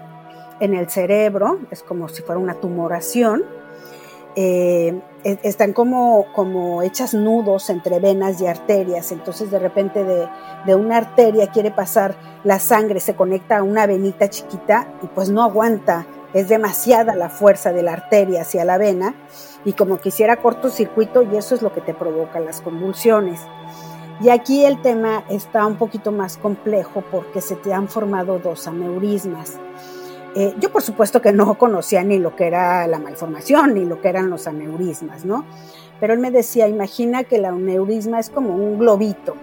en 0.59 0.73
el 0.73 0.89
cerebro, 0.89 1.59
es 1.71 1.83
como 1.83 2.09
si 2.09 2.21
fuera 2.21 2.37
una 2.37 2.55
tumoración, 2.55 3.45
eh, 4.35 5.01
están 5.23 5.71
como, 5.71 6.25
como 6.33 6.81
hechas 6.81 7.13
nudos 7.13 7.69
entre 7.69 8.01
venas 8.01 8.41
y 8.41 8.47
arterias, 8.47 9.13
entonces 9.13 9.51
de 9.51 9.59
repente 9.59 10.03
de, 10.03 10.27
de, 10.65 10.75
una 10.75 10.97
arteria 10.97 11.47
quiere 11.47 11.71
pasar 11.71 12.17
la 12.43 12.59
sangre, 12.59 12.99
se 12.99 13.15
conecta 13.15 13.59
a 13.59 13.63
una 13.63 13.87
venita 13.87 14.29
chiquita 14.29 14.89
y 15.01 15.07
pues 15.07 15.29
no 15.29 15.41
aguanta, 15.41 16.05
es 16.35 16.49
demasiada 16.49 17.15
la 17.15 17.29
fuerza 17.29 17.71
de 17.71 17.81
la 17.81 17.93
arteria 17.93 18.41
hacia 18.41 18.65
la 18.65 18.77
vena 18.77 19.15
y 19.63 19.71
como 19.71 19.99
quisiera 19.99 20.35
cortocircuito 20.35 21.23
y 21.23 21.37
eso 21.37 21.55
es 21.55 21.61
lo 21.61 21.73
que 21.73 21.79
te 21.79 21.93
provoca 21.93 22.41
las 22.41 22.59
convulsiones. 22.59 23.39
Y 24.21 24.27
aquí 24.27 24.65
el 24.65 24.81
tema 24.81 25.23
está 25.29 25.65
un 25.65 25.77
poquito 25.77 26.11
más 26.11 26.35
complejo 26.35 27.03
porque 27.09 27.39
se 27.39 27.55
te 27.55 27.73
han 27.73 27.87
formado 27.87 28.37
dos 28.39 28.67
aneurismas. 28.67 29.53
Eh, 30.35 30.53
yo 30.59 30.69
por 30.73 30.81
supuesto 30.81 31.21
que 31.21 31.31
no 31.31 31.57
conocía 31.57 32.03
ni 32.03 32.19
lo 32.19 32.35
que 32.35 32.47
era 32.47 32.85
la 32.87 32.99
malformación 32.99 33.73
ni 33.73 33.85
lo 33.85 34.01
que 34.01 34.09
eran 34.09 34.29
los 34.29 34.45
aneurismas, 34.45 35.23
¿no? 35.23 35.45
Pero 36.01 36.13
él 36.13 36.19
me 36.19 36.31
decía, 36.31 36.67
imagina 36.67 37.23
que 37.23 37.37
el 37.37 37.45
aneurisma 37.45 38.19
es 38.19 38.29
como 38.29 38.57
un 38.57 38.77
globito, 38.77 39.37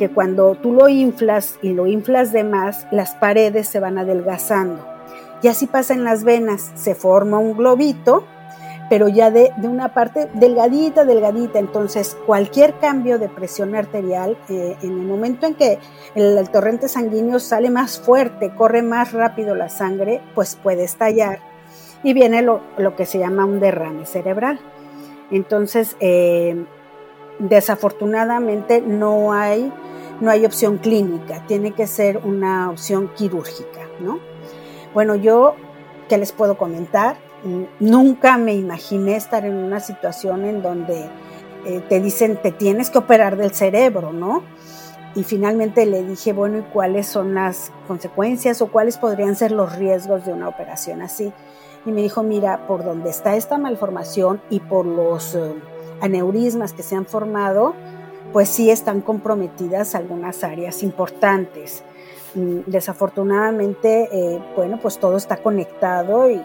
que 0.00 0.08
cuando 0.08 0.56
tú 0.56 0.72
lo 0.72 0.88
inflas 0.88 1.60
y 1.62 1.74
lo 1.74 1.86
inflas 1.86 2.32
de 2.32 2.42
más, 2.42 2.88
las 2.90 3.14
paredes 3.14 3.68
se 3.68 3.78
van 3.78 3.98
adelgazando. 3.98 4.93
Y 5.44 5.48
así 5.48 5.66
pasa 5.66 5.92
en 5.92 6.04
las 6.04 6.24
venas, 6.24 6.72
se 6.74 6.94
forma 6.94 7.38
un 7.38 7.54
globito 7.54 8.24
pero 8.88 9.08
ya 9.08 9.30
de, 9.30 9.52
una 9.62 9.94
parte 9.94 10.28
delgadita, 10.34 11.04
delgadita. 11.04 11.58
Entonces, 11.58 12.16
cualquier 12.26 12.78
cambio 12.78 13.18
de 13.18 13.28
presión 13.28 13.74
arterial, 13.74 14.36
eh, 14.48 14.76
en 14.82 15.00
el 15.00 15.06
momento 15.06 15.46
en 15.46 15.54
que 15.54 15.78
el, 16.14 16.48
torrente 16.50 16.88
sanguíneo 16.88 17.38
sale 17.40 17.70
más 17.70 17.98
fuerte, 17.98 18.54
corre 18.54 18.82
más 18.82 19.12
rápido 19.12 19.54
la 19.54 19.68
sangre, 19.68 20.20
pues 20.34 20.56
puede 20.56 20.84
estallar 20.84 21.40
y 22.02 22.12
viene 22.12 22.42
lo, 22.42 22.60
que 22.96 23.06
se 23.06 23.18
llama 23.18 23.44
un 23.44 23.60
derrame 23.60 24.04
cerebral. 24.04 24.60
Entonces, 25.30 25.96
eh, 26.00 26.64
desafortunadamente 27.38 28.82
no 28.82 29.32
hay, 29.32 29.72
no 30.20 30.30
hay 30.30 30.44
opción 30.44 30.78
clínica, 30.78 31.42
tiene 31.46 31.72
que 31.72 31.86
ser 31.86 32.18
una 32.18 32.70
opción 32.70 33.10
quirúrgica, 33.16 33.80
¿no? 34.00 34.33
Bueno, 34.94 35.16
yo, 35.16 35.56
¿qué 36.08 36.16
les 36.16 36.32
puedo 36.32 36.56
comentar? 36.56 37.16
nunca 37.78 38.38
me 38.38 38.54
imaginé 38.54 39.16
estar 39.16 39.44
en 39.44 39.54
una 39.54 39.78
situación 39.78 40.46
en 40.46 40.62
donde 40.62 41.10
eh, 41.66 41.82
te 41.90 42.00
dicen 42.00 42.38
te 42.42 42.52
tienes 42.52 42.88
que 42.88 42.96
operar 42.96 43.36
del 43.36 43.52
cerebro, 43.52 44.14
¿no? 44.14 44.42
Y 45.14 45.24
finalmente 45.24 45.84
le 45.84 46.02
dije, 46.02 46.32
bueno, 46.32 46.58
¿y 46.58 46.62
cuáles 46.62 47.06
son 47.06 47.34
las 47.34 47.70
consecuencias 47.86 48.62
o 48.62 48.68
cuáles 48.68 48.96
podrían 48.96 49.36
ser 49.36 49.52
los 49.52 49.76
riesgos 49.76 50.24
de 50.24 50.32
una 50.32 50.48
operación 50.48 51.02
así? 51.02 51.34
Y 51.86 51.92
me 51.92 52.00
dijo, 52.00 52.22
mira, 52.22 52.66
por 52.66 52.82
donde 52.82 53.10
está 53.10 53.36
esta 53.36 53.58
malformación 53.58 54.40
y 54.48 54.60
por 54.60 54.86
los 54.86 55.34
eh, 55.34 55.54
aneurismas 56.00 56.72
que 56.72 56.82
se 56.82 56.96
han 56.96 57.04
formado, 57.04 57.74
pues 58.32 58.48
sí 58.48 58.70
están 58.70 59.02
comprometidas 59.02 59.94
algunas 59.94 60.42
áreas 60.42 60.82
importantes. 60.82 61.84
Desafortunadamente, 62.34 64.08
eh, 64.10 64.42
bueno, 64.56 64.80
pues 64.82 64.98
todo 64.98 65.16
está 65.16 65.36
conectado 65.36 66.28
y, 66.28 66.42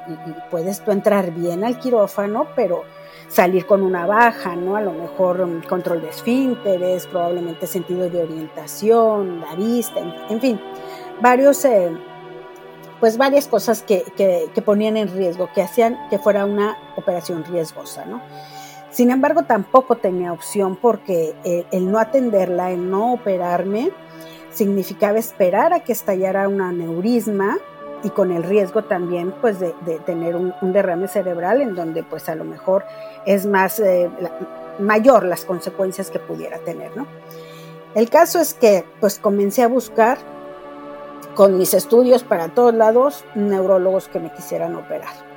puedes 0.52 0.82
tú 0.82 0.92
entrar 0.92 1.32
bien 1.32 1.64
al 1.64 1.80
quirófano, 1.80 2.48
pero 2.56 2.84
salir 3.28 3.66
con 3.66 3.82
una 3.82 4.06
baja, 4.06 4.56
¿no? 4.56 4.76
A 4.76 4.82
lo 4.82 4.94
mejor 4.94 5.46
mm, 5.48 5.64
control 5.64 6.02
de 6.02 6.10
esfínteres, 6.10 7.08
probablemente 7.08 7.66
sentido 7.66 8.08
de 8.08 8.22
orientación, 8.22 9.42
la 9.42 9.56
vista, 9.56 10.00
en, 10.30 10.40
fin, 10.40 10.60
varios, 11.22 11.66
eh, 11.66 11.90
pues 13.00 13.18
varias 13.18 13.48
cosas 13.48 13.82
que, 13.82 14.04
que, 14.16 14.62
ponían 14.62 14.96
en 14.96 15.08
riesgo, 15.08 15.50
que 15.56 15.64
hacían 15.64 15.98
que 16.12 16.20
fuera 16.20 16.46
una 16.46 16.78
operación 16.98 17.44
riesgosa, 17.46 18.06
¿no? 18.06 18.22
Sin 18.92 19.10
embargo, 19.10 19.44
tampoco 19.44 19.98
tenía 19.98 20.34
opción 20.34 20.76
porque 20.76 21.36
eh, 21.44 21.66
el 21.72 21.92
no 21.92 22.00
atenderla, 22.00 22.72
el 22.72 22.90
no 22.90 23.14
operarme, 23.14 23.92
significaba 24.52 25.20
esperar 25.20 25.74
a 25.74 25.82
que 25.82 25.92
estallara 25.92 26.48
un 26.48 26.62
aneurisma 26.62 27.58
y 28.04 28.10
con 28.10 28.32
el 28.32 28.44
riesgo 28.44 28.84
también 28.84 29.34
pues 29.42 29.60
de, 29.60 29.74
tener 30.06 30.36
un, 30.36 30.54
derrame 30.62 31.08
cerebral 31.08 31.62
en 31.62 31.76
donde 31.76 32.04
pues 32.04 32.30
a 32.30 32.36
lo 32.36 32.46
mejor 32.46 32.86
es 33.26 33.46
más 33.46 33.80
eh, 33.80 34.10
mayor 34.80 35.26
las 35.26 35.46
consecuencias 35.46 36.10
que 36.10 36.20
pudiera 36.20 36.60
tener, 36.60 36.96
¿no? 36.96 37.06
El 37.96 38.10
caso 38.10 38.40
es 38.40 38.54
que 38.54 38.86
pues 39.00 39.20
comencé 39.20 39.64
a 39.64 39.68
buscar 39.68 40.18
con 41.36 41.58
mis 41.58 41.74
estudios 41.74 42.24
para 42.24 42.50
todos 42.50 42.74
lados 42.74 43.26
neurólogos 43.36 44.08
que 44.08 44.20
me 44.20 44.32
quisieran 44.32 44.76
operar 44.76 45.29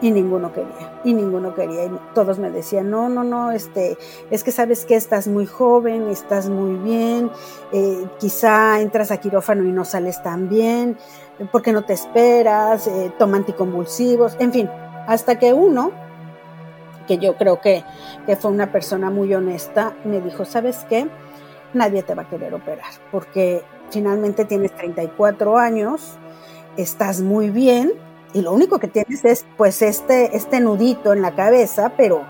y 0.00 0.10
ninguno 0.10 0.52
quería, 0.52 1.00
y 1.04 1.12
ninguno 1.12 1.54
quería, 1.54 1.84
y 1.84 1.90
todos 2.14 2.38
me 2.38 2.50
decían, 2.50 2.90
no, 2.90 3.08
no, 3.08 3.22
no, 3.22 3.50
este, 3.50 3.98
es 4.30 4.42
que 4.42 4.50
sabes 4.50 4.84
que 4.86 4.96
estás 4.96 5.28
muy 5.28 5.46
joven, 5.46 6.08
estás 6.08 6.48
muy 6.48 6.76
bien, 6.76 7.30
eh, 7.72 8.06
quizá 8.18 8.80
entras 8.80 9.10
a 9.10 9.18
quirófano 9.18 9.64
y 9.64 9.72
no 9.72 9.84
sales 9.84 10.22
tan 10.22 10.48
bien, 10.48 10.96
¿por 11.52 11.62
qué 11.62 11.72
no 11.72 11.82
te 11.82 11.92
esperas? 11.92 12.86
Eh, 12.86 13.12
toma 13.18 13.36
anticonvulsivos, 13.36 14.36
en 14.38 14.52
fin, 14.52 14.70
hasta 15.06 15.38
que 15.38 15.52
uno, 15.52 15.92
que 17.06 17.18
yo 17.18 17.36
creo 17.36 17.60
que, 17.60 17.84
que 18.26 18.36
fue 18.36 18.50
una 18.50 18.72
persona 18.72 19.10
muy 19.10 19.34
honesta, 19.34 19.94
me 20.04 20.20
dijo, 20.20 20.44
¿sabes 20.44 20.86
qué? 20.88 21.08
Nadie 21.74 22.02
te 22.02 22.14
va 22.14 22.22
a 22.22 22.28
querer 22.28 22.54
operar, 22.54 22.90
porque 23.12 23.62
finalmente 23.90 24.46
tienes 24.46 24.74
34 24.76 25.58
años, 25.58 26.16
estás 26.76 27.20
muy 27.20 27.50
bien, 27.50 27.92
y 28.32 28.42
lo 28.42 28.52
único 28.52 28.78
que 28.78 28.88
tienes 28.88 29.24
es 29.24 29.46
pues 29.56 29.82
este, 29.82 30.36
este 30.36 30.60
nudito 30.60 31.12
en 31.12 31.22
la 31.22 31.34
cabeza, 31.34 31.94
pero, 31.96 32.24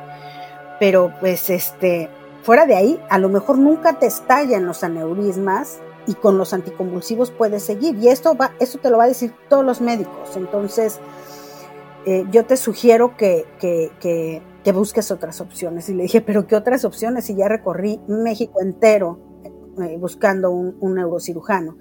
pero 0.78 1.12
pues 1.20 1.50
este, 1.50 2.08
fuera 2.42 2.66
de 2.66 2.76
ahí, 2.76 3.00
a 3.08 3.18
lo 3.18 3.28
mejor 3.28 3.58
nunca 3.58 3.98
te 3.98 4.06
estallan 4.06 4.66
los 4.66 4.82
aneurismas 4.82 5.78
y 6.06 6.14
con 6.14 6.38
los 6.38 6.52
anticonvulsivos 6.52 7.30
puedes 7.30 7.62
seguir. 7.62 7.96
Y 7.96 8.08
esto, 8.08 8.36
va, 8.36 8.52
esto 8.58 8.78
te 8.78 8.90
lo 8.90 8.98
va 8.98 9.04
a 9.04 9.08
decir 9.08 9.32
todos 9.48 9.64
los 9.64 9.80
médicos. 9.80 10.36
Entonces, 10.36 10.98
eh, 12.06 12.24
yo 12.30 12.46
te 12.46 12.56
sugiero 12.56 13.16
que, 13.16 13.44
que, 13.58 13.90
que, 14.00 14.72
busques 14.72 15.10
otras 15.10 15.40
opciones. 15.40 15.88
Y 15.88 15.94
le 15.94 16.04
dije, 16.04 16.20
pero 16.20 16.46
¿qué 16.46 16.56
otras 16.56 16.84
opciones? 16.84 17.28
Y 17.28 17.36
ya 17.36 17.48
recorrí 17.48 18.00
México 18.08 18.60
entero 18.60 19.18
eh, 19.82 19.96
buscando 19.98 20.50
un, 20.50 20.76
un 20.80 20.94
neurocirujano. 20.94 21.76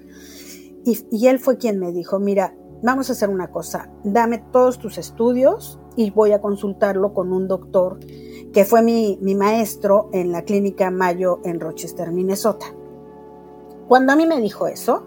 Y, 0.85 1.05
y, 1.11 1.27
él 1.27 1.39
fue 1.39 1.57
quien 1.57 1.79
me 1.79 1.91
dijo, 1.91 2.19
mira, 2.19 2.55
vamos 2.81 3.09
a 3.09 3.13
hacer 3.13 3.29
una 3.29 3.47
cosa, 3.47 3.89
dame 4.03 4.37
todos 4.51 4.79
tus 4.79 4.97
estudios 4.97 5.79
y 5.95 6.11
voy 6.11 6.31
a 6.31 6.41
consultarlo 6.41 7.13
con 7.13 7.33
un 7.33 7.47
doctor 7.47 7.99
que 8.53 8.65
fue 8.65 8.81
mi, 8.81 9.17
maestro 9.35 10.09
en 10.11 10.31
la 10.31 10.43
clínica 10.43 10.89
Mayo 10.89 11.39
en 11.43 11.59
Rochester, 11.59 12.11
Minnesota. 12.11 12.65
Cuando 13.87 14.13
a 14.13 14.15
mí 14.15 14.25
me 14.25 14.39
dijo 14.39 14.67
eso, 14.67 15.03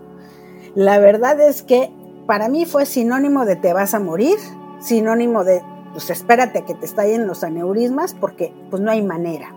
la 0.74 0.98
verdad 0.98 1.40
es 1.40 1.62
que 1.62 1.92
para 2.26 2.48
mí 2.48 2.66
fue 2.66 2.86
sinónimo 2.86 3.44
de 3.44 3.56
te 3.56 3.72
vas 3.72 3.94
a 3.94 4.00
morir, 4.00 4.38
sinónimo 4.80 5.44
de 5.44 5.62
pues 5.92 6.08
espérate 6.10 6.64
que 6.64 6.74
te 6.74 6.86
estallen 6.86 7.26
los 7.26 7.44
aneurismas 7.44 8.14
porque 8.14 8.54
pues 8.70 8.82
no 8.82 8.90
hay 8.90 9.02
manera. 9.02 9.54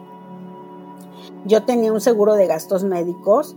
Yo 1.45 1.63
tenía 1.63 1.93
un 1.93 2.01
seguro 2.01 2.33
de 2.35 2.47
gastos 2.47 2.83
médicos 2.83 3.55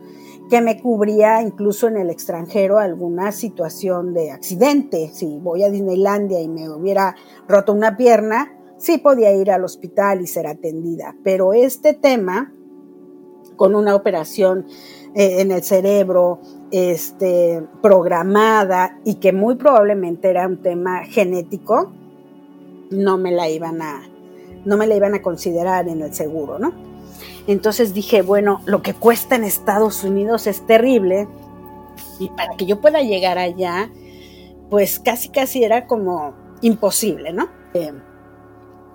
que 0.48 0.60
me 0.60 0.80
cubría 0.80 1.42
incluso 1.42 1.88
en 1.88 1.96
el 1.96 2.10
extranjero 2.10 2.78
alguna 2.78 3.32
situación 3.32 4.14
de 4.14 4.30
accidente. 4.30 5.10
Si 5.12 5.38
voy 5.38 5.62
a 5.62 5.70
Disneylandia 5.70 6.40
y 6.40 6.48
me 6.48 6.68
hubiera 6.70 7.14
roto 7.46 7.72
una 7.72 7.96
pierna, 7.96 8.56
sí 8.78 8.98
podía 8.98 9.32
ir 9.32 9.50
al 9.50 9.64
hospital 9.64 10.20
y 10.22 10.26
ser 10.26 10.46
atendida. 10.46 11.14
Pero 11.22 11.52
este 11.52 11.94
tema, 11.94 12.52
con 13.56 13.74
una 13.74 13.94
operación 13.94 14.66
eh, 15.14 15.40
en 15.40 15.52
el 15.52 15.62
cerebro, 15.62 16.40
este, 16.70 17.62
programada 17.82 18.98
y 19.04 19.16
que 19.16 19.32
muy 19.32 19.56
probablemente 19.56 20.30
era 20.30 20.46
un 20.46 20.62
tema 20.62 21.04
genético, 21.04 21.92
no 22.90 23.18
me 23.18 23.32
la 23.32 23.50
iban 23.50 23.82
a, 23.82 24.08
no 24.64 24.76
me 24.78 24.86
la 24.86 24.96
iban 24.96 25.14
a 25.14 25.20
considerar 25.20 25.88
en 25.88 26.00
el 26.00 26.14
seguro, 26.14 26.58
¿no? 26.58 26.87
Entonces 27.48 27.94
dije, 27.94 28.20
bueno, 28.20 28.60
lo 28.66 28.82
que 28.82 28.92
cuesta 28.92 29.34
en 29.34 29.42
Estados 29.42 30.04
Unidos 30.04 30.46
es 30.46 30.66
terrible 30.66 31.26
y 32.20 32.28
para 32.28 32.54
que 32.58 32.66
yo 32.66 32.78
pueda 32.78 33.00
llegar 33.00 33.38
allá, 33.38 33.90
pues 34.68 35.00
casi 35.00 35.30
casi 35.30 35.64
era 35.64 35.86
como 35.86 36.34
imposible, 36.60 37.32
¿no? 37.32 37.48
Eh, 37.72 37.94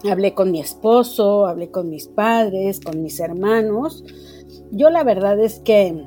hablé 0.08 0.36
con 0.36 0.52
mi 0.52 0.60
esposo, 0.60 1.48
hablé 1.48 1.72
con 1.72 1.90
mis 1.90 2.08
padres, 2.08 2.80
con 2.80 3.02
mis 3.02 3.20
hermanos. 3.20 4.04
Yo 4.70 4.92
la 4.92 5.04
verdad 5.04 5.40
es 5.40 5.60
que 5.60 6.06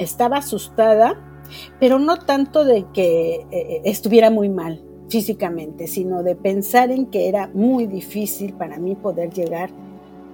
estaba 0.00 0.38
asustada, 0.38 1.44
pero 1.78 2.00
no 2.00 2.16
tanto 2.16 2.64
de 2.64 2.84
que 2.92 3.46
eh, 3.52 3.82
estuviera 3.84 4.28
muy 4.30 4.48
mal 4.48 4.82
físicamente, 5.08 5.86
sino 5.86 6.24
de 6.24 6.34
pensar 6.34 6.90
en 6.90 7.06
que 7.06 7.28
era 7.28 7.48
muy 7.54 7.86
difícil 7.86 8.54
para 8.54 8.80
mí 8.80 8.96
poder 8.96 9.32
llegar 9.32 9.70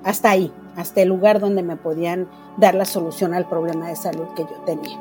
hasta 0.03 0.31
ahí, 0.31 0.51
hasta 0.77 1.03
el 1.03 1.09
lugar 1.09 1.41
donde 1.41 1.63
me 1.63 1.77
podían 1.77 2.29
dar 2.57 2.75
la 2.75 2.85
solución 2.85 3.35
al 3.35 3.49
problema 3.49 3.89
de 3.89 3.97
salud 3.97 4.27
que 4.35 4.43
yo 4.43 4.61
tenía. 4.65 4.99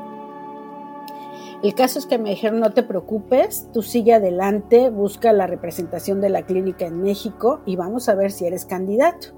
El 1.64 1.76
caso 1.76 1.98
es 1.98 2.06
que 2.06 2.18
me 2.18 2.32
dijeron, 2.32 2.60
no 2.60 2.74
te 2.74 2.84
preocupes, 2.84 3.70
tú 3.72 3.82
sigue 3.82 4.14
adelante, 4.14 4.90
busca 4.90 5.32
la 5.32 5.48
representación 5.48 6.20
de 6.20 6.30
la 6.30 6.46
clínica 6.46 6.86
en 6.86 7.02
México 7.02 7.62
y 7.66 7.78
vamos 7.78 8.10
a 8.10 8.16
ver 8.16 8.32
si 8.32 8.46
eres 8.46 8.66
candidato. 8.66 9.30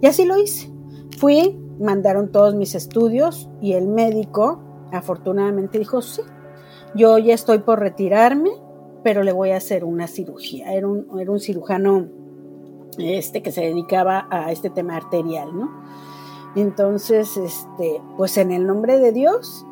Y 0.00 0.06
así 0.06 0.24
lo 0.24 0.38
hice. 0.38 0.72
Fui, 1.18 1.60
mandaron 1.78 2.32
todos 2.32 2.54
mis 2.54 2.74
estudios 2.74 3.50
y 3.60 3.74
el 3.74 3.86
médico 3.86 4.62
afortunadamente 4.92 5.78
dijo, 5.78 6.00
sí, 6.00 6.22
yo 6.94 7.18
ya 7.18 7.34
estoy 7.34 7.58
por 7.58 7.80
retirarme, 7.80 8.50
pero 9.04 9.22
le 9.22 9.32
voy 9.32 9.50
a 9.50 9.58
hacer 9.58 9.84
una 9.84 10.06
cirugía. 10.06 10.72
Era 10.72 10.88
un, 10.88 11.20
era 11.20 11.30
un 11.30 11.40
cirujano 11.40 12.08
este, 12.98 13.42
que 13.42 13.52
se 13.52 13.62
dedicaba 13.62 14.26
a 14.30 14.52
este 14.52 14.70
tema 14.70 14.96
arterial, 14.96 15.56
¿no? 15.58 15.70
Entonces, 16.54 17.36
este, 17.36 18.00
pues 18.16 18.36
en 18.36 18.52
el 18.52 18.66
nombre 18.66 18.98
de 18.98 19.12
Dios, 19.12 19.66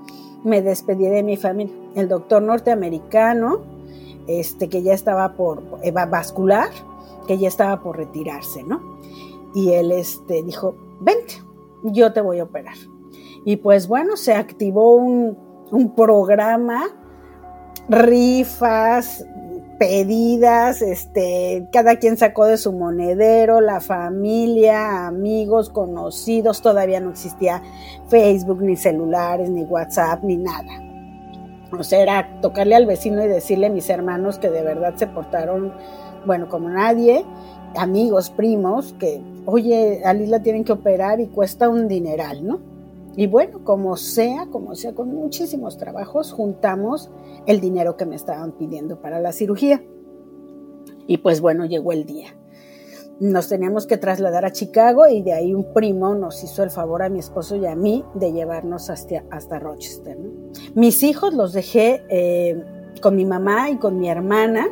me 0.45 0.63
despedí 0.63 1.05
de 1.05 1.23
mi 1.23 1.37
familia. 1.37 1.75
El 1.95 2.09
doctor 2.09 2.43
norteamericano, 2.43 3.61
este, 4.27 4.69
que 4.69 4.83
ya 4.83 4.95
estaba 4.95 5.35
por 5.35 5.63
vascular, 6.11 6.71
que 7.27 7.39
ya 7.39 7.49
estaba 7.49 7.83
por 7.83 7.97
retirarse, 7.97 8.63
¿no? 8.63 8.81
Y 9.55 9.73
él 9.73 9.93
este, 9.93 10.43
dijo, 10.43 10.75
vente, 11.01 11.35
yo 11.83 12.13
te 12.13 12.21
voy 12.21 12.39
a 12.39 12.45
operar. 12.45 12.77
Y 13.45 13.57
pues 13.57 13.89
bueno, 13.89 14.17
se 14.17 14.35
activó 14.35 14.95
un, 14.95 15.37
un 15.71 15.95
programa, 15.95 16.85
rifas, 17.89 19.25
pedidas, 19.81 20.83
este, 20.83 21.67
cada 21.73 21.97
quien 21.97 22.19
sacó 22.19 22.45
de 22.45 22.59
su 22.59 22.71
monedero, 22.71 23.63
la 23.63 23.81
familia, 23.81 25.07
amigos, 25.07 25.71
conocidos, 25.71 26.61
todavía 26.61 27.01
no 27.01 27.09
existía 27.09 27.63
Facebook, 28.09 28.61
ni 28.61 28.77
celulares, 28.77 29.49
ni 29.49 29.63
WhatsApp, 29.63 30.23
ni 30.23 30.37
nada. 30.37 30.71
O 31.73 31.83
sea, 31.83 32.03
era 32.03 32.41
tocarle 32.43 32.75
al 32.75 32.85
vecino 32.85 33.25
y 33.25 33.29
decirle 33.29 33.69
a 33.69 33.71
mis 33.71 33.89
hermanos 33.89 34.39
que 34.39 34.51
de 34.51 34.61
verdad 34.61 34.97
se 34.97 35.07
portaron, 35.07 35.73
bueno, 36.27 36.51
como 36.51 36.69
nadie, 36.69 37.25
amigos, 37.75 38.29
primos, 38.29 38.95
que, 38.99 39.23
oye, 39.47 40.03
a 40.05 40.13
Liz 40.13 40.29
la 40.29 40.43
tienen 40.43 40.63
que 40.63 40.73
operar 40.73 41.21
y 41.21 41.29
cuesta 41.29 41.71
un 41.71 41.89
dineral, 41.89 42.47
¿no? 42.47 42.70
Y 43.17 43.27
bueno, 43.27 43.65
como 43.65 43.97
sea, 43.97 44.47
como 44.51 44.75
sea, 44.75 44.95
con 44.95 45.09
muchísimos 45.09 45.77
trabajos, 45.79 46.33
juntamos 46.33 47.11
el 47.47 47.61
dinero 47.61 47.97
que 47.97 48.07
me 48.07 48.17
estaban 48.17 48.53
pidiendo 48.53 49.01
para 49.01 49.21
la 49.21 49.33
cirugía. 49.33 49.83
Y 51.07 51.19
pues 51.19 51.41
bueno, 51.41 51.65
llegó 51.65 51.93
el 51.93 52.05
día. 52.05 52.37
Nos 53.19 53.49
teníamos 53.49 53.87
que 53.87 53.99
trasladar 53.99 54.47
a 54.47 54.53
Chicago 54.53 55.07
y 55.07 55.23
de 55.23 55.35
ahí 55.35 55.53
un 55.53 55.75
primo 55.75 56.15
nos 56.15 56.43
hizo 56.43 56.63
el 56.63 56.71
favor 56.71 57.03
a 57.03 57.11
mi 57.11 57.19
esposo 57.19 57.57
y 57.57 57.67
a 57.67 57.75
mí 57.75 58.05
de 58.15 58.33
llevarnos 58.33 58.89
hasta, 58.89 59.25
hasta 59.31 59.59
Rochester. 59.59 60.17
Mis 60.75 61.03
hijos 61.03 61.35
los 61.35 61.53
dejé 61.53 62.03
eh, 62.09 62.65
con 63.03 63.17
mi 63.17 63.27
mamá 63.27 63.69
y 63.71 63.77
con 63.77 63.99
mi 63.99 64.09
hermana 64.09 64.69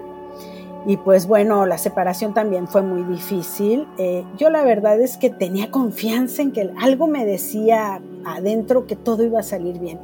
y 0.86 0.96
pues 0.96 1.26
bueno, 1.26 1.66
la 1.66 1.78
separación 1.78 2.34
también 2.34 2.68
fue 2.68 2.82
muy 2.82 3.02
difícil. 3.02 3.86
Eh, 3.98 4.24
yo 4.36 4.50
la 4.50 4.64
verdad 4.64 5.00
es 5.00 5.16
que 5.16 5.30
tenía 5.30 5.70
confianza 5.70 6.42
en 6.42 6.52
que 6.52 6.70
algo 6.80 7.06
me 7.06 7.26
decía 7.26 8.00
adentro 8.24 8.86
que 8.86 8.96
todo 8.96 9.24
iba 9.24 9.40
a 9.40 9.42
salir 9.42 9.78
bien. 9.78 9.98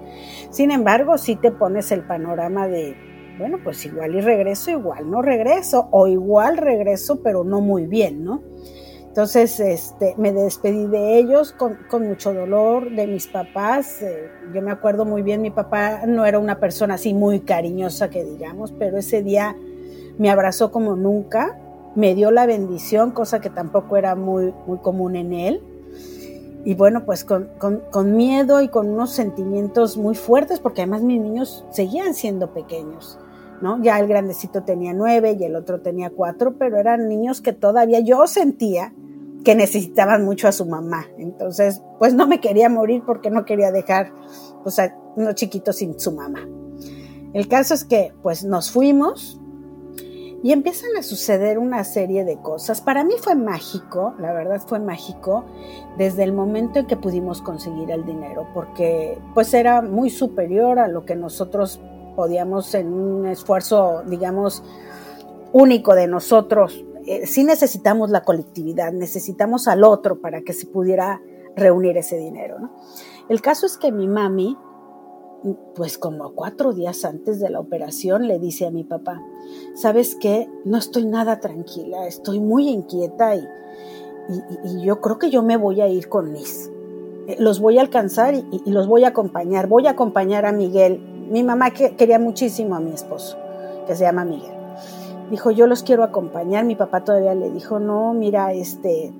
Sin 0.50 0.70
embargo, 0.70 1.16
si 1.18 1.36
te 1.36 1.50
pones 1.50 1.92
el 1.92 2.02
panorama 2.02 2.68
de, 2.68 2.96
bueno, 3.38 3.58
pues 3.62 3.84
igual 3.86 4.14
y 4.14 4.20
regreso, 4.20 4.70
igual 4.70 5.10
no 5.10 5.22
regreso, 5.22 5.88
o 5.90 6.06
igual 6.06 6.56
regreso, 6.56 7.20
pero 7.22 7.44
no 7.44 7.60
muy 7.60 7.86
bien, 7.86 8.24
¿no? 8.24 8.42
Entonces, 9.14 9.60
este, 9.60 10.16
me 10.18 10.32
despedí 10.32 10.88
de 10.88 11.18
ellos 11.18 11.52
con, 11.52 11.78
mucho 12.04 12.34
dolor, 12.34 12.90
de 12.90 13.06
mis 13.06 13.28
papás. 13.28 14.02
Eh, 14.02 14.28
yo 14.52 14.60
me 14.60 14.72
acuerdo 14.72 15.04
muy 15.04 15.22
bien, 15.22 15.40
mi 15.40 15.52
papá 15.52 16.02
no 16.04 16.26
era 16.26 16.40
una 16.40 16.58
persona 16.58 16.94
así 16.94 17.14
muy 17.14 17.38
cariñosa 17.38 18.10
que 18.10 18.24
digamos, 18.24 18.72
pero 18.76 18.98
ese 18.98 19.22
día 19.22 19.54
me 20.18 20.30
abrazó 20.30 20.70
como 20.70 20.96
nunca, 20.96 21.58
me 21.94 22.14
dio 22.14 22.30
la 22.30 22.46
bendición, 22.46 23.12
cosa 23.12 23.40
que 23.40 23.50
tampoco 23.50 23.96
era 23.96 24.14
muy, 24.14 24.52
muy 24.66 24.78
común 24.78 25.16
en 25.16 25.32
él. 25.32 25.62
Y 26.64 26.74
bueno, 26.74 27.04
pues 27.04 27.24
con, 27.24 27.50
miedo 28.16 28.62
y 28.62 28.68
con 28.68 28.88
unos 28.88 29.12
sentimientos 29.12 29.96
muy 29.96 30.14
fuertes, 30.14 30.60
porque 30.60 30.82
además 30.82 31.02
mis 31.02 31.20
niños 31.20 31.64
seguían 31.70 32.14
siendo 32.14 32.54
pequeños, 32.54 33.18
¿no? 33.60 33.82
Ya 33.82 33.98
el 34.00 34.08
grandecito 34.08 34.62
tenía 34.62 34.94
nueve 34.94 35.36
y 35.38 35.44
el 35.44 35.56
otro 35.56 35.82
tenía 35.82 36.08
cuatro, 36.08 36.54
pero 36.58 36.78
eran 36.78 37.06
niños 37.08 37.42
que 37.42 37.52
todavía 37.52 38.00
yo 38.00 38.26
sentía 38.26 38.94
que 39.44 39.54
necesitaban 39.54 40.24
mucho 40.24 40.48
a 40.48 40.52
su 40.52 40.64
mamá. 40.64 41.06
Entonces, 41.18 41.82
pues 41.98 42.14
no 42.14 42.26
me 42.26 42.40
quería 42.40 42.70
morir 42.70 43.02
porque 43.04 43.30
no 43.30 43.44
quería 43.44 43.70
dejar 43.70 44.12
pues, 44.62 44.78
a 44.78 44.96
unos 45.16 45.34
chiquitos 45.34 45.76
sin 45.76 46.00
su 46.00 46.12
mamá. 46.12 46.48
El 47.34 47.46
caso 47.46 47.74
es 47.74 47.84
que 47.84 48.14
pues 48.22 48.44
nos 48.44 48.70
fuimos, 48.70 49.40
y 50.44 50.52
empiezan 50.52 50.94
a 50.98 51.02
suceder 51.02 51.58
una 51.58 51.84
serie 51.84 52.22
de 52.26 52.36
cosas. 52.36 52.82
Para 52.82 53.02
mí 53.02 53.14
fue 53.18 53.34
mágico, 53.34 54.14
la 54.18 54.34
verdad 54.34 54.60
fue 54.60 54.78
mágico, 54.78 55.46
desde 55.96 56.22
el 56.22 56.34
momento 56.34 56.80
en 56.80 56.86
que 56.86 56.98
pudimos 56.98 57.40
conseguir 57.40 57.90
el 57.90 58.04
dinero, 58.04 58.46
porque 58.52 59.16
pues 59.32 59.54
era 59.54 59.80
muy 59.80 60.10
superior 60.10 60.78
a 60.78 60.86
lo 60.86 61.06
que 61.06 61.16
nosotros 61.16 61.80
podíamos 62.14 62.74
en 62.74 62.92
un 62.92 63.26
esfuerzo, 63.26 64.02
digamos, 64.04 64.62
único 65.54 65.94
de 65.94 66.08
nosotros. 66.08 66.84
Eh, 67.06 67.26
sí 67.26 67.42
necesitamos 67.42 68.10
la 68.10 68.20
colectividad, 68.20 68.92
necesitamos 68.92 69.66
al 69.66 69.82
otro 69.82 70.20
para 70.20 70.42
que 70.42 70.52
se 70.52 70.66
pudiera 70.66 71.22
reunir 71.56 71.96
ese 71.96 72.18
dinero. 72.18 72.58
El 73.30 73.40
caso 73.40 73.64
es 73.64 73.78
que 73.78 73.90
mi 73.90 74.08
mami 74.08 74.58
pues 75.74 75.98
como 75.98 76.32
cuatro 76.32 76.72
días 76.72 77.04
antes 77.04 77.40
de 77.40 77.50
la 77.50 77.60
operación 77.60 78.26
le 78.26 78.38
dice 78.38 78.66
a 78.66 78.70
mi 78.70 78.84
papá, 78.84 79.22
¿sabes 79.74 80.14
qué? 80.14 80.48
No 80.64 80.78
estoy 80.78 81.04
nada 81.04 81.40
tranquila, 81.40 82.06
estoy 82.06 82.40
muy 82.40 82.68
inquieta 82.68 83.36
y, 83.36 83.46
yo 84.82 85.02
creo 85.02 85.18
que 85.18 85.28
yo 85.28 85.42
me 85.42 85.58
voy 85.58 85.82
a 85.82 85.88
ir 85.88 86.08
con 86.08 86.32
Liz. 86.32 86.70
Eh, 87.26 87.36
los 87.38 87.60
voy 87.60 87.76
a 87.76 87.82
alcanzar 87.82 88.34
y, 88.34 88.62
los 88.64 88.86
voy 88.86 89.04
a 89.04 89.08
acompañar. 89.08 89.66
Voy 89.66 89.86
a 89.86 89.90
acompañar 89.90 90.46
a 90.46 90.52
Miguel. 90.52 90.98
Mi 91.30 91.42
mamá 91.42 91.72
quería 91.72 92.18
muchísimo 92.18 92.74
a 92.74 92.80
mi 92.80 92.92
esposo, 92.92 93.36
que 93.86 93.94
se 93.94 94.04
llama 94.04 94.24
Miguel. 94.24 94.54
Dijo, 95.30 95.50
yo 95.50 95.66
los 95.66 95.82
quiero 95.82 96.04
acompañar. 96.04 96.64
Mi 96.64 96.74
papá 96.74 97.04
todavía 97.04 97.34
le 97.34 97.50
dijo, 97.50 97.78
no, 97.78 98.14
mira, 98.14 98.54
este, 98.54 99.12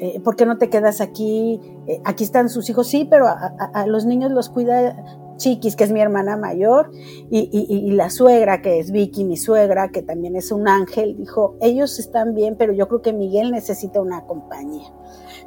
eh, 0.00 0.20
¿por 0.20 0.36
qué 0.36 0.46
no 0.46 0.56
te 0.56 0.70
quedas 0.70 1.02
aquí? 1.02 1.60
Eh, 1.86 2.00
aquí 2.04 2.24
están 2.24 2.48
sus 2.48 2.68
hijos, 2.70 2.86
sí, 2.86 3.06
pero 3.08 3.26
a, 3.28 3.86
los 3.86 4.06
niños 4.06 4.30
los 4.30 4.48
cuida 4.48 4.96
Chiquis, 5.36 5.76
que 5.76 5.84
es 5.84 5.92
mi 5.92 6.00
hermana 6.00 6.36
mayor, 6.36 6.90
y, 7.30 7.90
la 7.92 8.10
suegra, 8.10 8.62
que 8.62 8.78
es 8.78 8.90
Vicky, 8.90 9.24
mi 9.24 9.36
suegra, 9.36 9.90
que 9.90 10.02
también 10.02 10.36
es 10.36 10.52
un 10.52 10.68
ángel, 10.68 11.16
dijo, 11.16 11.56
ellos 11.60 11.98
están 11.98 12.34
bien, 12.34 12.56
pero 12.58 12.72
yo 12.72 12.88
creo 12.88 13.02
que 13.02 13.12
Miguel 13.12 13.50
necesita 13.52 14.00
una 14.00 14.24
compañía. 14.26 14.92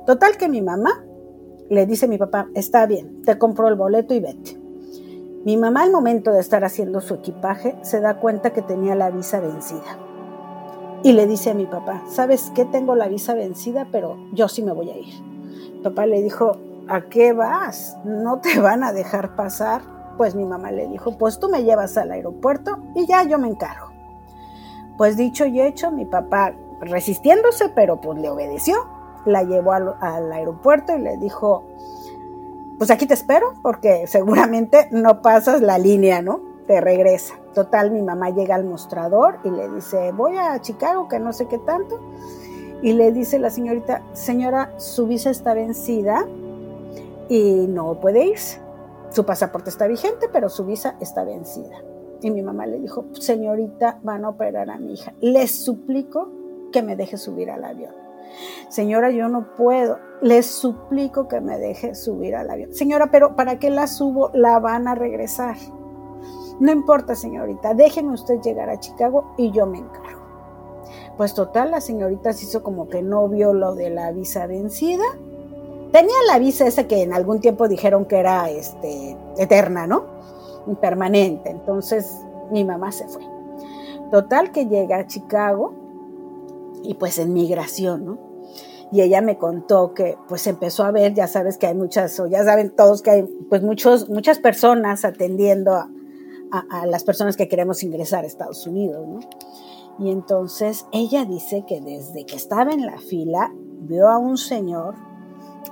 Total 0.06 0.38
que 0.38 0.50
mi 0.50 0.62
mamá 0.62 1.04
le 1.70 1.86
dice 1.86 2.06
a 2.06 2.10
mi 2.10 2.18
papá, 2.18 2.50
está 2.56 2.86
bien, 2.86 3.22
te 3.24 3.38
compro 3.38 3.68
el 3.68 3.76
boleto 3.76 4.14
y 4.14 4.20
vete. 4.20 4.60
Mi 5.46 5.56
mamá 5.56 5.84
al 5.84 5.92
momento 5.92 6.32
de 6.32 6.42
estar 6.42 6.64
haciendo 6.66 7.00
su 7.00 7.16
equipaje 7.16 7.76
se 7.82 8.02
da 8.02 8.20
cuenta 8.20 8.52
que 8.52 8.62
tenía 8.62 8.96
la 8.96 9.10
visa 9.10 9.40
vencida. 9.40 9.98
Y 11.02 11.14
le 11.14 11.28
dice 11.28 11.52
a 11.52 11.54
mi 11.54 11.66
papá, 11.66 12.04
¿sabes 12.10 12.52
qué? 12.54 12.66
Tengo 12.66 12.94
la 12.96 13.08
visa 13.08 13.34
vencida, 13.34 13.88
pero 13.92 14.18
yo 14.34 14.50
sí 14.50 14.62
me 14.62 14.74
voy 14.74 14.90
a 14.90 14.98
ir. 14.98 15.14
papá 15.82 16.06
le 16.06 16.22
dijo, 16.22 16.58
¿a 16.90 17.02
qué 17.02 17.34
vas? 17.34 17.98
¿No 18.04 18.40
te 18.40 18.60
van 18.60 18.84
a 18.84 18.92
dejar 18.92 19.36
pasar? 19.36 19.82
Pues 20.18 20.36
mi 20.36 20.44
mamá 20.44 20.72
le 20.72 20.88
dijo, 20.88 21.18
pues 21.18 21.40
tú 21.40 21.48
me 21.48 21.64
llevas 21.64 21.98
al 21.98 22.12
aeropuerto 22.12 22.80
y 22.96 23.06
ya 23.06 23.24
yo 23.24 23.38
me 23.38 23.48
encargo. 23.48 23.92
Pues 24.98 25.16
dicho 25.16 25.46
y 25.46 25.62
hecho, 25.62 25.92
mi 25.92 26.06
papá 26.06 26.54
resistiéndose, 26.82 27.70
pero 27.70 28.02
pues 28.02 28.20
le 28.20 28.30
obedeció. 28.30 28.76
La 29.26 29.44
llevó 29.44 29.74
al, 29.74 30.32
aeropuerto 30.32 30.96
y 30.96 31.00
le 31.00 31.18
dijo, 31.18 31.68
pues 32.78 32.90
aquí 32.90 33.06
te 33.06 33.14
espero 33.14 33.54
porque 33.62 34.08
seguramente 34.08 34.90
no 34.92 35.22
pasas 35.22 35.62
la 35.62 35.78
línea, 35.78 36.22
¿no? 36.22 36.42
Te 36.68 36.82
regresa. 36.82 37.36
Total, 37.54 37.92
mi 37.92 38.02
mamá 38.02 38.30
llega 38.32 38.56
al 38.56 38.66
mostrador 38.66 39.40
y 39.44 39.50
le 39.52 39.70
dice, 39.70 40.12
voy 40.12 40.38
a 40.38 40.60
Chicago, 40.60 41.08
que 41.08 41.20
no 41.20 41.34
sé 41.34 41.48
qué 41.48 41.60
tanto. 41.60 42.00
y 42.82 42.94
le 42.94 43.12
dice 43.12 43.40
la 43.40 43.50
señorita, 43.50 44.02
señora, 44.14 44.72
su 44.78 45.06
visa 45.06 45.30
está 45.30 45.54
vencida 45.54 46.26
y 47.30 47.68
no 47.68 48.00
puede 48.02 48.26
irse. 48.26 48.60
Su 49.12 49.26
pasaporte 49.26 49.70
está 49.70 49.88
vigente, 49.88 50.28
pero 50.32 50.50
su 50.50 50.66
visa 50.66 50.98
está 51.00 51.24
vencida. 51.24 51.78
Y 52.22 52.32
mi 52.32 52.42
mamá 52.42 52.66
le 52.66 52.80
dijo, 52.80 53.06
señorita, 53.14 54.00
van 54.04 54.26
a 54.26 54.30
operar 54.30 54.70
a 54.70 54.78
mi 54.78 54.94
hija. 54.94 55.14
Les 55.22 55.64
suplico 55.64 56.30
que 56.72 56.84
me 56.84 56.96
deje 56.98 57.18
subir 57.18 57.50
al 57.50 57.64
avión. 57.64 57.94
Señora, 58.68 59.10
yo 59.10 59.30
no 59.30 59.56
puedo. 59.56 59.98
Les 60.22 60.46
suplico 60.46 61.28
que 61.28 61.40
me 61.40 61.58
deje 61.58 61.96
subir 61.96 62.36
al 62.36 62.50
avión. 62.50 62.74
Señora, 62.74 63.10
pero 63.10 63.36
¿para 63.36 63.58
qué 63.58 63.70
la 63.70 63.88
subo? 63.88 64.32
La 64.34 64.60
van 64.60 64.88
a 64.88 64.96
regresar. 64.96 65.56
No 66.60 66.72
importa, 66.72 67.16
señorita, 67.16 67.74
déjeme 67.74 68.14
usted 68.14 68.42
llegar 68.42 68.70
a 68.70 68.80
Chicago 68.80 69.34
y 69.38 69.52
yo 69.52 69.66
me 69.66 69.78
encargo. 69.78 70.20
Pues 71.16 71.34
total, 71.34 71.72
la 71.72 71.82
señorita 71.82 72.34
se 72.34 72.46
hizo 72.46 72.64
como 72.64 72.90
que 72.90 73.02
no 73.02 73.28
vio 73.30 73.54
lo 73.54 73.76
de 73.76 73.90
la 73.90 74.12
visa 74.12 74.46
vencida. 74.46 75.06
Tenía 75.92 76.16
la 76.28 76.38
visa 76.38 76.68
esa 76.68 76.88
que 76.88 77.02
en 77.02 77.14
algún 77.14 77.40
tiempo 77.40 77.68
dijeron 77.68 78.06
que 78.06 78.18
era 78.18 78.50
este, 78.50 79.18
eterna, 79.38 79.88
¿no? 79.88 80.06
Permanente. 80.80 81.50
Entonces 81.50 82.22
mi 82.52 82.64
mamá 82.64 82.92
se 82.92 83.08
fue. 83.08 83.24
Total 84.12 84.52
que 84.52 84.68
llega 84.68 84.98
a 84.98 85.08
Chicago 85.08 85.74
y 86.84 86.94
pues 86.96 87.18
en 87.18 87.34
migración, 87.34 88.06
¿no? 88.06 88.18
Y 88.92 89.02
ella 89.02 89.22
me 89.22 89.38
contó 89.38 89.94
que 89.94 90.18
pues 90.28 90.48
empezó 90.48 90.84
a 90.84 90.92
ver, 90.92 91.14
ya 91.14 91.28
sabes 91.28 91.58
que 91.58 91.68
hay 91.68 91.76
muchas, 91.76 92.20
o 92.20 92.28
ya 92.28 92.44
saben 92.44 92.76
todos 92.76 93.02
que 93.04 93.12
hay 93.12 93.24
pues 93.50 93.62
muchos, 93.62 94.10
muchas 94.10 94.40
personas 94.40 95.06
atendiendo 95.06 95.74
a, 95.74 95.90
a, 96.52 96.86
las 96.88 97.04
personas 97.04 97.38
que 97.38 97.48
queremos 97.48 97.84
ingresar 97.84 98.24
a 98.24 98.28
Estados 98.28 98.66
Unidos, 98.66 99.08
¿no? 99.08 99.20
Y 100.00 100.12
entonces 100.12 100.86
ella 100.92 101.26
dice 101.26 101.66
que 101.68 101.82
desde 101.82 102.26
que 102.26 102.36
estaba 102.36 102.72
en 102.72 102.86
la 102.86 102.98
fila 102.98 103.52
vio 103.82 104.08
a 104.08 104.18
un 104.18 104.38
señor 104.38 104.96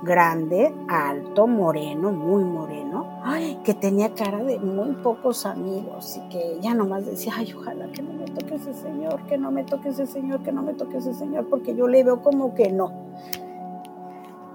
grande, 0.02 0.74
alto, 0.88 1.46
moreno, 1.46 2.12
muy 2.12 2.44
moreno, 2.44 3.22
que 3.64 3.74
tenía 3.74 4.14
cara 4.14 4.42
de 4.42 4.58
muy 4.58 4.96
pocos 4.96 5.46
amigos 5.46 6.16
y 6.16 6.28
que 6.28 6.52
ella 6.54 6.74
nomás 6.74 7.06
decía, 7.06 7.32
ay, 7.36 7.52
ojalá 7.52 7.88
que 7.92 8.02
no 8.02 8.12
me 8.12 8.26
toque 8.26 8.54
ese 8.54 8.74
señor, 8.74 9.26
que 9.26 9.38
no 9.38 9.50
me 9.50 9.64
toque 9.64 9.88
ese 9.90 10.06
señor, 10.06 10.42
que 10.42 10.52
no 10.52 10.62
me 10.62 10.74
toque 10.74 10.98
ese 10.98 11.14
señor, 11.14 11.46
porque 11.48 11.74
yo 11.74 11.88
le 11.88 12.04
veo 12.04 12.22
como 12.22 12.54
que 12.54 12.70
no. 12.70 12.92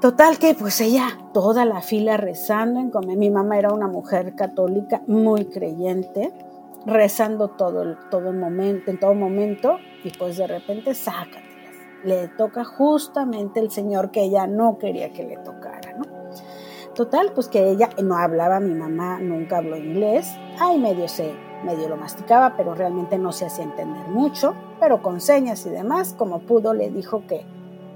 Total 0.01 0.37
que 0.37 0.53
pues 0.53 0.81
ella, 0.81 1.17
toda 1.33 1.63
la 1.63 1.81
fila 1.81 2.17
rezando, 2.17 2.79
en 2.79 3.19
mi 3.19 3.29
mamá 3.29 3.57
era 3.57 3.73
una 3.73 3.87
mujer 3.87 4.35
católica 4.35 5.01
muy 5.07 5.45
creyente, 5.45 6.33
rezando 6.85 7.49
todo, 7.49 7.95
todo 8.11 8.33
momento, 8.33 8.91
en 8.91 8.99
todo 8.99 9.13
momento, 9.13 9.77
y 10.03 10.09
pues 10.09 10.37
de 10.37 10.47
repente 10.47 10.93
sácatelas. 10.93 11.42
Le 12.03 12.27
toca 12.27 12.63
justamente 12.63 13.59
el 13.59 13.71
Señor 13.71 14.11
que 14.11 14.23
ella 14.23 14.47
no 14.47 14.77
quería 14.77 15.11
que 15.13 15.23
le 15.23 15.37
tocara, 15.37 15.93
¿no? 15.97 16.03
Total, 16.95 17.31
pues 17.33 17.47
que 17.47 17.69
ella 17.69 17.89
no 18.03 18.17
hablaba, 18.17 18.59
mi 18.59 18.75
mamá 18.75 19.19
nunca 19.19 19.57
habló 19.57 19.77
inglés, 19.77 20.27
ay, 20.59 20.77
medio 20.77 21.07
se, 21.07 21.33
medio 21.63 21.89
lo 21.89 21.97
masticaba, 21.97 22.55
pero 22.55 22.75
realmente 22.75 23.17
no 23.17 23.31
se 23.31 23.45
hacía 23.45 23.63
entender 23.63 24.07
mucho, 24.09 24.53
pero 24.79 25.01
con 25.01 25.19
señas 25.19 25.65
y 25.65 25.71
demás, 25.71 26.13
como 26.13 26.41
pudo, 26.41 26.73
le 26.73 26.91
dijo 26.91 27.25
que 27.25 27.45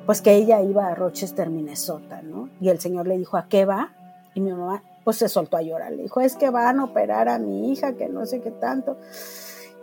pues 0.08 0.22
que 0.22 0.36
ella 0.36 0.62
iba 0.62 0.88
a 0.88 0.96
Rochester, 0.96 1.50
Minnesota, 1.50 2.22
¿no? 2.22 2.50
Y 2.62 2.70
el 2.70 2.80
señor 2.80 3.08
le 3.08 3.18
dijo, 3.18 3.36
¿a 3.36 3.48
qué 3.50 3.66
va? 3.66 3.94
Y 4.34 4.40
mi 4.40 4.54
mamá 4.54 4.82
pues 5.04 5.18
se 5.18 5.30
soltó 5.30 5.58
a 5.58 5.62
llorar, 5.62 5.92
le 5.92 6.04
dijo, 6.04 6.22
es 6.22 6.36
que 6.36 6.50
van 6.50 6.80
a 6.80 6.86
operar 6.86 7.30
a 7.30 7.40
mi 7.40 7.72
hija, 7.72 7.94
que 7.94 8.08
no 8.08 8.26
sé 8.26 8.42
qué 8.42 8.52
tanto. 8.52 8.98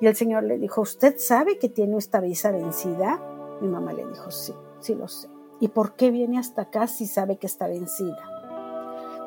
Y 0.01 0.07
el 0.07 0.17
señor 0.17 0.45
le 0.45 0.59
dijo, 0.59 0.81
¿usted 0.81 1.17
sabe 1.19 1.59
que 1.59 1.69
tiene 1.69 1.97
esta 1.99 2.21
visa 2.21 2.51
vencida? 2.51 3.23
Mi 3.61 3.69
mamá 3.69 3.93
le 3.93 4.07
dijo, 4.07 4.31
sí, 4.31 4.55
sí 4.81 4.95
lo 4.95 5.09
sé. 5.09 5.29
¿Y 5.61 5.69
por 5.69 5.95
qué 5.95 6.11
viene 6.11 6.39
hasta 6.39 6.63
acá 6.63 6.87
si 6.87 7.07
sabe 7.07 7.37
que 7.37 7.47
está 7.47 7.69
vencida? 7.69 8.19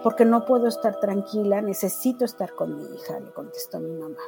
Porque 0.04 0.26
no 0.26 0.46
puedo 0.46 0.68
estar 0.68 1.00
tranquila, 1.00 1.62
necesito 1.62 2.26
estar 2.26 2.54
con 2.54 2.78
mi 2.78 2.84
hija, 2.96 3.20
le 3.20 3.32
contestó 3.32 3.80
mi 3.80 3.92
mamá. 3.92 4.22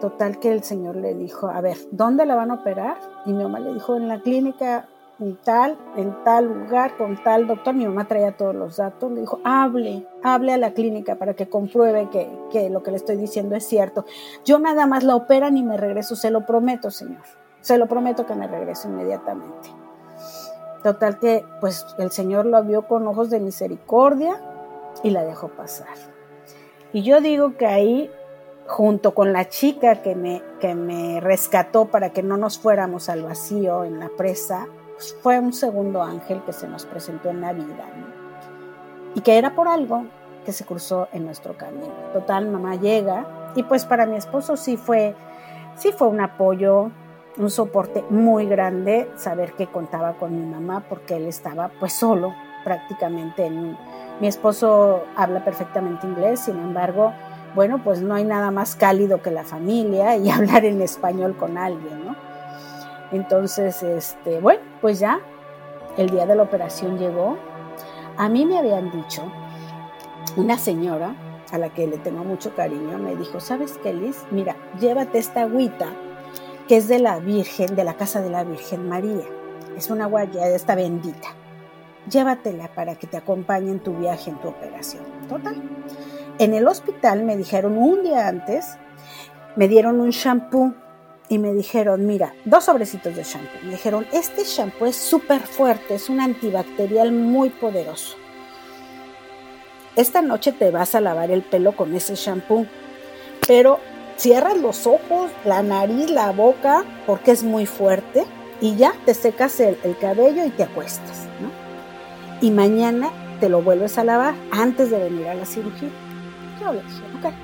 Total 0.00 0.38
que 0.38 0.52
el 0.52 0.62
señor 0.62 0.96
le 0.96 1.14
dijo, 1.14 1.48
a 1.48 1.60
ver, 1.60 1.76
¿dónde 1.90 2.24
la 2.24 2.34
van 2.34 2.50
a 2.50 2.54
operar? 2.54 2.98
Y 3.26 3.32
mi 3.32 3.42
mamá 3.42 3.60
le 3.60 3.74
dijo, 3.74 3.96
en 3.96 4.08
la 4.08 4.22
clínica 4.22 4.88
en 5.18 5.36
tal, 5.36 5.78
en 5.96 6.14
tal 6.24 6.46
lugar, 6.46 6.96
con 6.96 7.22
tal 7.22 7.46
doctor. 7.46 7.74
Mi 7.74 7.86
mamá 7.86 8.06
traía 8.06 8.36
todos 8.36 8.54
los 8.54 8.76
datos. 8.76 9.10
Le 9.12 9.20
dijo, 9.20 9.40
hable, 9.44 10.06
hable 10.22 10.52
a 10.52 10.58
la 10.58 10.72
clínica 10.72 11.16
para 11.16 11.34
que 11.34 11.48
compruebe 11.48 12.08
que, 12.10 12.28
que 12.50 12.68
lo 12.70 12.82
que 12.82 12.90
le 12.90 12.98
estoy 12.98 13.16
diciendo 13.16 13.54
es 13.56 13.66
cierto. 13.66 14.04
Yo 14.44 14.58
nada 14.58 14.86
más 14.86 15.04
la 15.04 15.16
operan 15.16 15.56
y 15.56 15.62
me 15.62 15.76
regreso, 15.76 16.16
se 16.16 16.30
lo 16.30 16.44
prometo, 16.44 16.90
señor. 16.90 17.22
Se 17.66 17.78
lo 17.78 17.88
prometo 17.88 18.26
que 18.26 18.36
me 18.36 18.46
regreso 18.46 18.86
inmediatamente. 18.86 19.70
Total 20.84 21.18
que, 21.18 21.44
pues, 21.60 21.84
el 21.98 22.12
Señor 22.12 22.46
lo 22.46 22.62
vio 22.62 22.86
con 22.86 23.04
ojos 23.08 23.28
de 23.28 23.40
misericordia 23.40 24.40
y 25.02 25.10
la 25.10 25.24
dejó 25.24 25.48
pasar. 25.48 25.96
Y 26.92 27.02
yo 27.02 27.20
digo 27.20 27.56
que 27.56 27.66
ahí, 27.66 28.08
junto 28.68 29.14
con 29.14 29.32
la 29.32 29.48
chica 29.48 30.00
que 30.00 30.14
me, 30.14 30.44
que 30.60 30.76
me 30.76 31.18
rescató 31.20 31.86
para 31.86 32.10
que 32.10 32.22
no 32.22 32.36
nos 32.36 32.56
fuéramos 32.56 33.08
al 33.08 33.24
vacío 33.24 33.82
en 33.82 33.98
la 33.98 34.10
presa, 34.16 34.68
fue 35.20 35.40
un 35.40 35.52
segundo 35.52 36.04
ángel 36.04 36.44
que 36.44 36.52
se 36.52 36.68
nos 36.68 36.86
presentó 36.86 37.30
en 37.30 37.40
la 37.40 37.52
vida 37.52 37.84
y 39.16 39.22
que 39.22 39.38
era 39.38 39.56
por 39.56 39.66
algo 39.66 40.04
que 40.44 40.52
se 40.52 40.64
cruzó 40.64 41.08
en 41.10 41.24
nuestro 41.26 41.56
camino. 41.56 41.92
Total, 42.12 42.46
mamá 42.46 42.76
llega 42.76 43.26
y 43.56 43.64
pues 43.64 43.84
para 43.84 44.06
mi 44.06 44.14
esposo 44.14 44.56
sí 44.56 44.76
fue, 44.76 45.16
sí 45.74 45.90
fue 45.90 46.06
un 46.06 46.20
apoyo, 46.20 46.92
un 47.38 47.50
soporte 47.50 48.04
muy 48.10 48.46
grande 48.46 49.10
saber 49.16 49.52
que 49.52 49.66
contaba 49.66 50.14
con 50.14 50.34
mi 50.34 50.46
mamá 50.46 50.84
porque 50.88 51.16
él 51.16 51.26
estaba 51.26 51.70
pues 51.80 51.92
solo 51.92 52.34
prácticamente 52.64 53.46
en 53.46 53.76
mi 54.20 54.26
esposo 54.26 55.04
habla 55.14 55.44
perfectamente 55.44 56.06
inglés, 56.06 56.40
sin 56.40 56.56
embargo, 56.56 57.12
bueno, 57.54 57.82
pues 57.84 58.00
no 58.00 58.14
hay 58.14 58.24
nada 58.24 58.50
más 58.50 58.74
cálido 58.74 59.22
que 59.22 59.30
la 59.30 59.44
familia 59.44 60.16
y 60.16 60.30
hablar 60.30 60.64
en 60.64 60.80
español 60.80 61.36
con 61.36 61.58
alguien, 61.58 62.04
¿no? 62.04 62.16
Entonces, 63.12 63.82
este, 63.82 64.40
bueno, 64.40 64.62
pues 64.80 64.98
ya 64.98 65.20
el 65.96 66.10
día 66.10 66.26
de 66.26 66.34
la 66.34 66.42
operación 66.42 66.98
llegó. 66.98 67.36
A 68.16 68.28
mí 68.28 68.46
me 68.46 68.58
habían 68.58 68.90
dicho, 68.90 69.22
una 70.36 70.58
señora 70.58 71.14
a 71.52 71.58
la 71.58 71.68
que 71.68 71.86
le 71.86 71.98
tengo 71.98 72.24
mucho 72.24 72.54
cariño, 72.54 72.98
me 72.98 73.14
dijo, 73.14 73.38
¿sabes 73.38 73.78
qué, 73.82 73.92
Liz? 73.92 74.24
Mira, 74.30 74.56
llévate 74.80 75.18
esta 75.18 75.42
agüita 75.42 75.90
que 76.68 76.76
es 76.76 76.88
de 76.88 76.98
la 76.98 77.18
Virgen, 77.18 77.76
de 77.76 77.84
la 77.84 77.94
casa 77.94 78.20
de 78.20 78.30
la 78.30 78.44
Virgen 78.44 78.88
María. 78.88 79.24
Es 79.76 79.90
una 79.90 80.04
agua 80.04 80.24
ya 80.24 80.46
está 80.48 80.74
bendita. 80.74 81.28
Llévatela 82.10 82.68
para 82.68 82.96
que 82.96 83.06
te 83.06 83.16
acompañe 83.16 83.70
en 83.70 83.80
tu 83.80 83.94
viaje, 83.94 84.30
en 84.30 84.40
tu 84.40 84.48
operación. 84.48 85.04
Total. 85.28 85.56
En 86.38 86.54
el 86.54 86.66
hospital 86.66 87.24
me 87.24 87.36
dijeron 87.36 87.78
un 87.78 88.02
día 88.02 88.28
antes, 88.28 88.76
me 89.56 89.68
dieron 89.68 90.00
un 90.00 90.10
shampoo 90.10 90.74
y 91.28 91.38
me 91.38 91.52
dijeron, 91.52 92.06
mira, 92.06 92.34
dos 92.44 92.64
sobrecitos 92.64 93.16
de 93.16 93.24
shampoo. 93.24 93.64
Me 93.64 93.72
dijeron, 93.72 94.06
este 94.12 94.44
shampoo 94.44 94.86
es 94.86 94.96
súper 94.96 95.40
fuerte, 95.40 95.94
es 95.94 96.08
un 96.08 96.20
antibacterial 96.20 97.12
muy 97.12 97.50
poderoso. 97.50 98.16
Esta 99.96 100.20
noche 100.20 100.52
te 100.52 100.70
vas 100.70 100.94
a 100.94 101.00
lavar 101.00 101.30
el 101.30 101.42
pelo 101.42 101.74
con 101.74 101.94
ese 101.94 102.16
shampoo, 102.16 102.66
pero 103.46 103.80
cierras 104.16 104.56
los 104.56 104.86
ojos, 104.86 105.30
la 105.44 105.62
nariz, 105.62 106.10
la 106.10 106.32
boca, 106.32 106.84
porque 107.06 107.32
es 107.32 107.42
muy 107.42 107.66
fuerte, 107.66 108.24
y 108.60 108.76
ya 108.76 108.94
te 109.04 109.14
secas 109.14 109.60
el, 109.60 109.76
cabello 110.00 110.44
y 110.44 110.50
te 110.50 110.62
acuestas, 110.62 111.26
¿no? 111.40 111.50
Y 112.40 112.50
mañana 112.50 113.10
te 113.40 113.48
lo 113.48 113.62
vuelves 113.62 113.98
a 113.98 114.04
lavar 114.04 114.34
antes 114.50 114.90
de 114.90 114.98
venir 114.98 115.28
a 115.28 115.34
la 115.34 115.44
cirugía. 115.44 115.90
Yo 116.60 116.72
le 116.72 116.82
dije, 116.82 117.02
ok. 117.18 117.34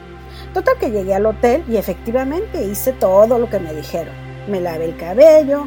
Total 0.54 0.78
que 0.78 0.90
llegué 0.90 1.14
al 1.14 1.26
hotel 1.26 1.64
y 1.68 1.76
efectivamente 1.76 2.64
hice 2.64 2.92
todo 2.92 3.38
lo 3.38 3.48
que 3.48 3.58
me 3.58 3.74
dijeron. 3.74 4.14
Me 4.48 4.60
lavé 4.60 4.86
el 4.86 4.96
cabello, 4.96 5.66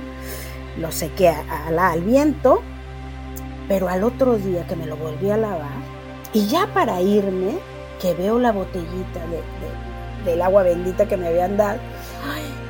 lo 0.79 0.91
sequé 0.91 1.29
al 1.29 2.01
viento, 2.01 2.61
pero 3.67 3.87
al 3.87 4.03
otro 4.03 4.37
día 4.37 4.65
que 4.67 4.75
me 4.75 4.85
lo 4.85 4.97
volví 4.97 5.29
a 5.29 5.37
lavar, 5.37 5.69
y 6.33 6.47
ya 6.47 6.67
para 6.73 7.01
irme, 7.01 7.53
que 8.01 8.13
veo 8.13 8.39
la 8.39 8.51
botellita 8.51 9.21
del 10.25 10.41
agua 10.41 10.63
bendita 10.63 11.05
que 11.05 11.17
me 11.17 11.27
habían 11.27 11.57
dado, 11.57 11.79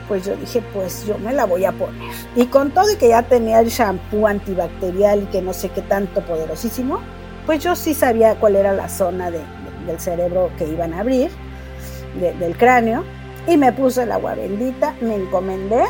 pues 0.08 0.26
yo 0.26 0.36
dije, 0.36 0.62
pues 0.74 1.06
yo 1.08 1.18
me 1.18 1.34
la 1.34 1.46
voy 1.46 1.66
a 1.66 1.72
poner. 1.72 2.12
Y 2.36 2.46
con 2.46 2.72
todo 2.72 2.92
y 2.92 2.96
que 2.98 3.10
ya 3.10 3.24
tenía 3.24 3.60
el 3.60 3.70
shampoo 3.70 4.28
antibacterial 4.28 5.24
y 5.24 5.26
que 5.28 5.42
no 5.42 5.54
sé 5.54 5.70
qué 5.70 5.82
tanto 5.82 6.22
poderosísimo, 6.22 7.00
pues 7.46 7.64
yo 7.64 7.76
sí 7.76 7.94
sabía 7.94 8.36
cuál 8.36 8.56
era 8.56 8.74
la 8.74 8.90
zona 8.90 9.32
del 9.32 10.00
cerebro 10.00 10.52
que 10.58 10.68
iban 10.68 10.94
a 10.94 11.00
abrir 11.00 11.32
del 12.20 12.58
cráneo 12.58 13.04
y 13.48 13.58
me 13.58 13.72
puse 13.72 14.04
el 14.04 14.12
agua 14.12 14.36
bendita, 14.36 14.96
me 15.02 15.16
encomendé 15.16 15.84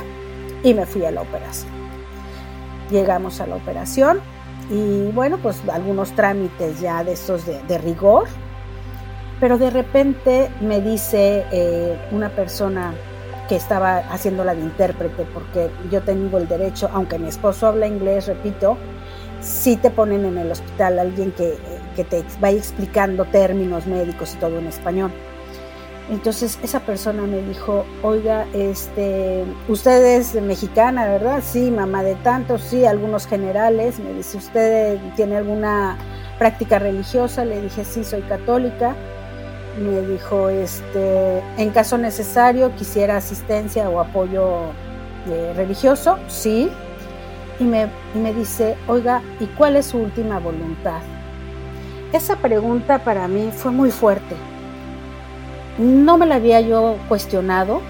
y 0.64 0.74
me 0.74 0.86
fui 0.86 1.06
a 1.06 1.12
la 1.12 1.22
operación. 1.22 1.72
Llegamos 2.90 3.40
a 3.42 3.48
la 3.48 3.56
operación 3.56 4.20
y 4.70 5.12
bueno, 5.12 5.38
pues 5.38 5.62
algunos 5.72 6.12
trámites 6.14 6.80
ya 6.82 7.04
de 7.04 7.14
esos 7.14 7.46
de, 7.46 7.78
rigor, 7.78 8.28
pero 9.40 9.58
de 9.58 9.70
repente 9.70 10.50
me 10.62 10.82
dice 10.82 11.46
eh, 11.52 11.98
una 12.12 12.30
persona 12.30 12.94
que 13.48 13.56
estaba 13.56 13.98
haciéndola 13.98 14.56
de 14.56 14.62
intérprete, 14.62 15.26
porque 15.34 15.70
yo 15.92 16.02
tengo 16.02 16.38
el 16.38 16.48
derecho, 16.48 16.90
aunque 16.94 17.20
mi 17.20 17.28
esposo 17.28 17.68
habla 17.68 17.86
inglés, 17.86 18.28
repito, 18.28 18.78
sí 19.42 19.78
te 19.78 19.92
ponen 19.92 20.26
en 20.26 20.38
el 20.38 20.52
hospital 20.52 20.98
alguien 20.98 21.32
que, 21.32 21.56
que 21.96 22.04
te 22.04 22.24
vaya 22.40 22.58
explicando 22.58 23.26
términos 23.26 23.86
médicos 23.86 24.34
y 24.34 24.38
todo 24.38 24.58
en 24.58 24.68
español. 24.68 25.12
Entonces 26.10 26.60
esa 26.62 26.82
persona 26.82 27.24
me 27.24 27.42
dijo, 27.42 27.84
oiga, 28.04 28.46
este, 28.54 29.44
usted 29.68 30.18
es 30.18 30.36
mexicana, 30.36 31.08
¿verdad? 31.08 31.42
Sí, 31.44 31.72
mamá 31.72 32.04
de 32.04 32.14
tantos, 32.16 32.62
sí, 32.62 32.86
algunos 32.86 33.26
generales. 33.26 33.98
Me 34.00 34.14
dice, 34.14 34.38
¿usted 34.38 35.00
tiene 35.16 35.38
alguna 35.38 35.98
práctica 36.38 36.78
religiosa? 36.78 37.44
Le 37.44 37.60
dije, 37.60 37.84
sí, 37.84 38.04
soy 38.04 38.22
católica. 38.22 38.96
Me 39.80 40.02
dijo, 40.02 40.50
este, 40.50 41.40
en 41.58 41.70
caso 41.72 41.98
necesario, 41.98 42.74
quisiera 42.76 43.18
asistencia 43.18 43.90
o 43.90 44.00
apoyo 44.00 44.72
eh, 45.28 45.54
religioso, 45.56 46.18
sí. 46.28 46.70
Y 47.60 47.64
me, 47.64 47.88
me 48.14 48.34
dice, 48.34 48.76
oiga, 48.88 49.22
¿y 49.40 49.46
cuál 49.46 49.76
es 49.76 49.88
su 49.88 49.98
última 49.98 50.40
voluntad? 50.40 51.02
Esa 52.14 52.38
pregunta 52.38 53.00
para 53.00 53.28
mí 53.28 53.52
fue 53.54 53.72
muy 53.72 53.92
fuerte 53.92 54.36
no 55.78 56.18
me 56.18 56.26
la 56.26 56.36
había 56.36 56.62
yo 56.62 56.98
cuestionado, 57.08 57.82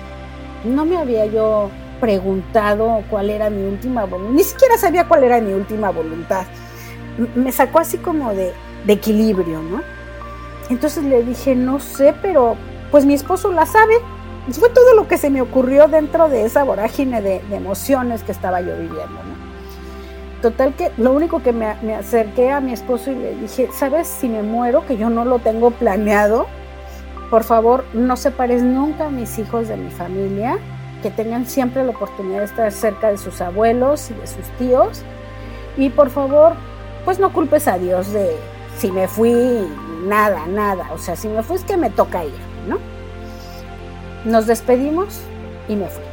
no 0.64 0.86
me 0.86 0.98
había 0.98 1.26
yo 1.26 1.70
preguntado 2.00 3.04
cuál 3.10 3.30
era 3.30 3.50
mi 3.50 3.64
última 3.64 4.06
voluntad, 4.06 4.34
ni 4.34 4.44
siquiera 4.44 4.78
sabía 4.78 5.08
cuál 5.08 5.24
era 5.24 5.40
mi 5.40 5.54
última 5.54 5.92
voluntad. 5.92 6.46
Me 7.36 7.52
sacó 7.52 7.80
así 7.80 7.98
como 7.98 8.34
de, 8.34 8.54
equilibrio, 8.88 9.62
¿no? 9.62 9.82
Entonces 10.70 11.04
le 11.04 11.24
dije, 11.24 11.56
no 11.56 11.80
sé, 11.80 12.14
pero 12.22 12.56
pues 12.92 13.06
mi 13.06 13.14
esposo 13.14 13.52
la 13.52 13.66
sabe. 13.66 13.96
fue 14.52 14.70
todo 14.70 14.96
lo 14.96 15.08
que 15.08 15.18
se 15.18 15.30
me 15.30 15.42
ocurrió 15.42 15.88
dentro 15.88 16.30
de 16.30 16.46
esa 16.46 16.64
vorágine 16.64 17.22
de, 17.22 17.42
emociones 17.52 18.24
que 18.24 18.32
estaba 18.32 18.62
yo 18.62 18.74
viviendo, 18.74 19.00
¿no? 19.24 19.46
Total 20.42 20.76
que 20.76 20.92
lo 20.98 21.12
único 21.12 21.42
que 21.42 21.52
me, 21.52 21.76
me 21.82 21.96
acerqué 21.96 22.52
a 22.52 22.60
mi 22.60 22.72
esposo 22.74 23.12
y 23.12 23.16
le 23.16 23.36
dije, 23.36 23.70
¿sabes 23.74 24.08
si 24.08 24.30
me 24.30 24.44
muero, 24.44 24.86
que 24.86 24.98
yo 24.98 25.10
no 25.10 25.26
lo 25.26 25.40
tengo 25.40 25.72
planeado? 25.72 26.48
Por 27.30 27.44
favor, 27.44 27.84
no 27.94 28.16
separes 28.16 28.62
nunca 28.62 29.08
a 29.08 29.10
mis 29.10 29.40
hijos 29.40 29.68
de 29.68 29.78
mi 29.78 29.90
familia, 29.90 30.58
que 31.02 31.10
tengan 31.10 31.46
siempre 31.46 31.84
la 31.84 31.92
oportunidad 31.92 32.40
de 32.40 32.46
estar 32.46 32.72
cerca 32.72 33.12
de 33.12 33.18
sus 33.18 33.42
abuelos 33.42 34.12
y 34.12 34.14
de 34.14 34.28
sus 34.28 34.46
tíos. 34.60 35.04
Y 35.78 35.90
por 35.90 36.10
favor, 36.12 36.54
pues 37.04 37.20
no 37.20 37.34
culpes 37.34 37.68
a 37.68 37.78
Dios 37.78 38.12
de 38.14 38.38
si 38.78 38.92
me 38.92 39.08
fui, 39.08 39.34
nada, 40.06 40.46
nada. 40.48 40.92
O 40.94 40.98
sea, 40.98 41.16
si 41.16 41.28
me 41.28 41.44
fui 41.44 41.60
que 41.60 41.78
me 41.78 41.90
toca 41.90 42.24
ir, 42.24 42.34
¿no? 42.68 42.80
Nos 44.26 44.48
despedimos 44.48 45.20
y 45.68 45.76
me 45.76 45.88
fui. 45.88 46.04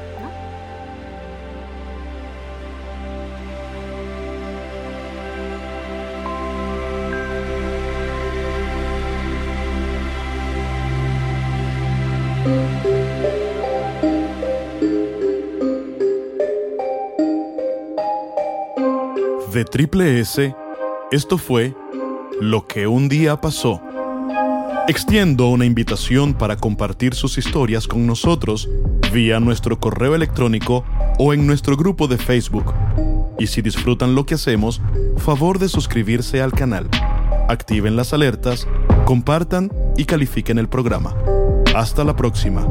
De 19.52 19.66
Triple 19.66 20.18
S, 20.20 20.54
esto 21.10 21.36
fue 21.36 21.74
Lo 22.40 22.66
que 22.66 22.86
un 22.86 23.08
día 23.08 23.40
pasó. 23.40 23.80
Extiendo 24.88 25.48
una 25.48 25.64
invitación 25.64 26.34
para 26.34 26.56
compartir 26.56 27.14
sus 27.14 27.38
historias 27.38 27.86
con 27.86 28.06
nosotros 28.06 28.68
vía 29.12 29.38
nuestro 29.40 29.78
correo 29.78 30.14
electrónico 30.14 30.84
o 31.18 31.32
en 31.34 31.46
nuestro 31.46 31.76
grupo 31.76 32.08
de 32.08 32.18
Facebook. 32.18 32.72
Y 33.38 33.46
si 33.46 33.62
disfrutan 33.62 34.14
lo 34.14 34.26
que 34.26 34.34
hacemos, 34.34 34.80
favor 35.18 35.58
de 35.58 35.68
suscribirse 35.68 36.40
al 36.40 36.52
canal, 36.52 36.88
activen 37.48 37.96
las 37.96 38.12
alertas, 38.12 38.66
compartan 39.04 39.70
y 39.96 40.04
califiquen 40.04 40.58
el 40.58 40.68
programa. 40.68 41.14
Hasta 41.74 42.04
la 42.04 42.16
próxima. 42.16 42.66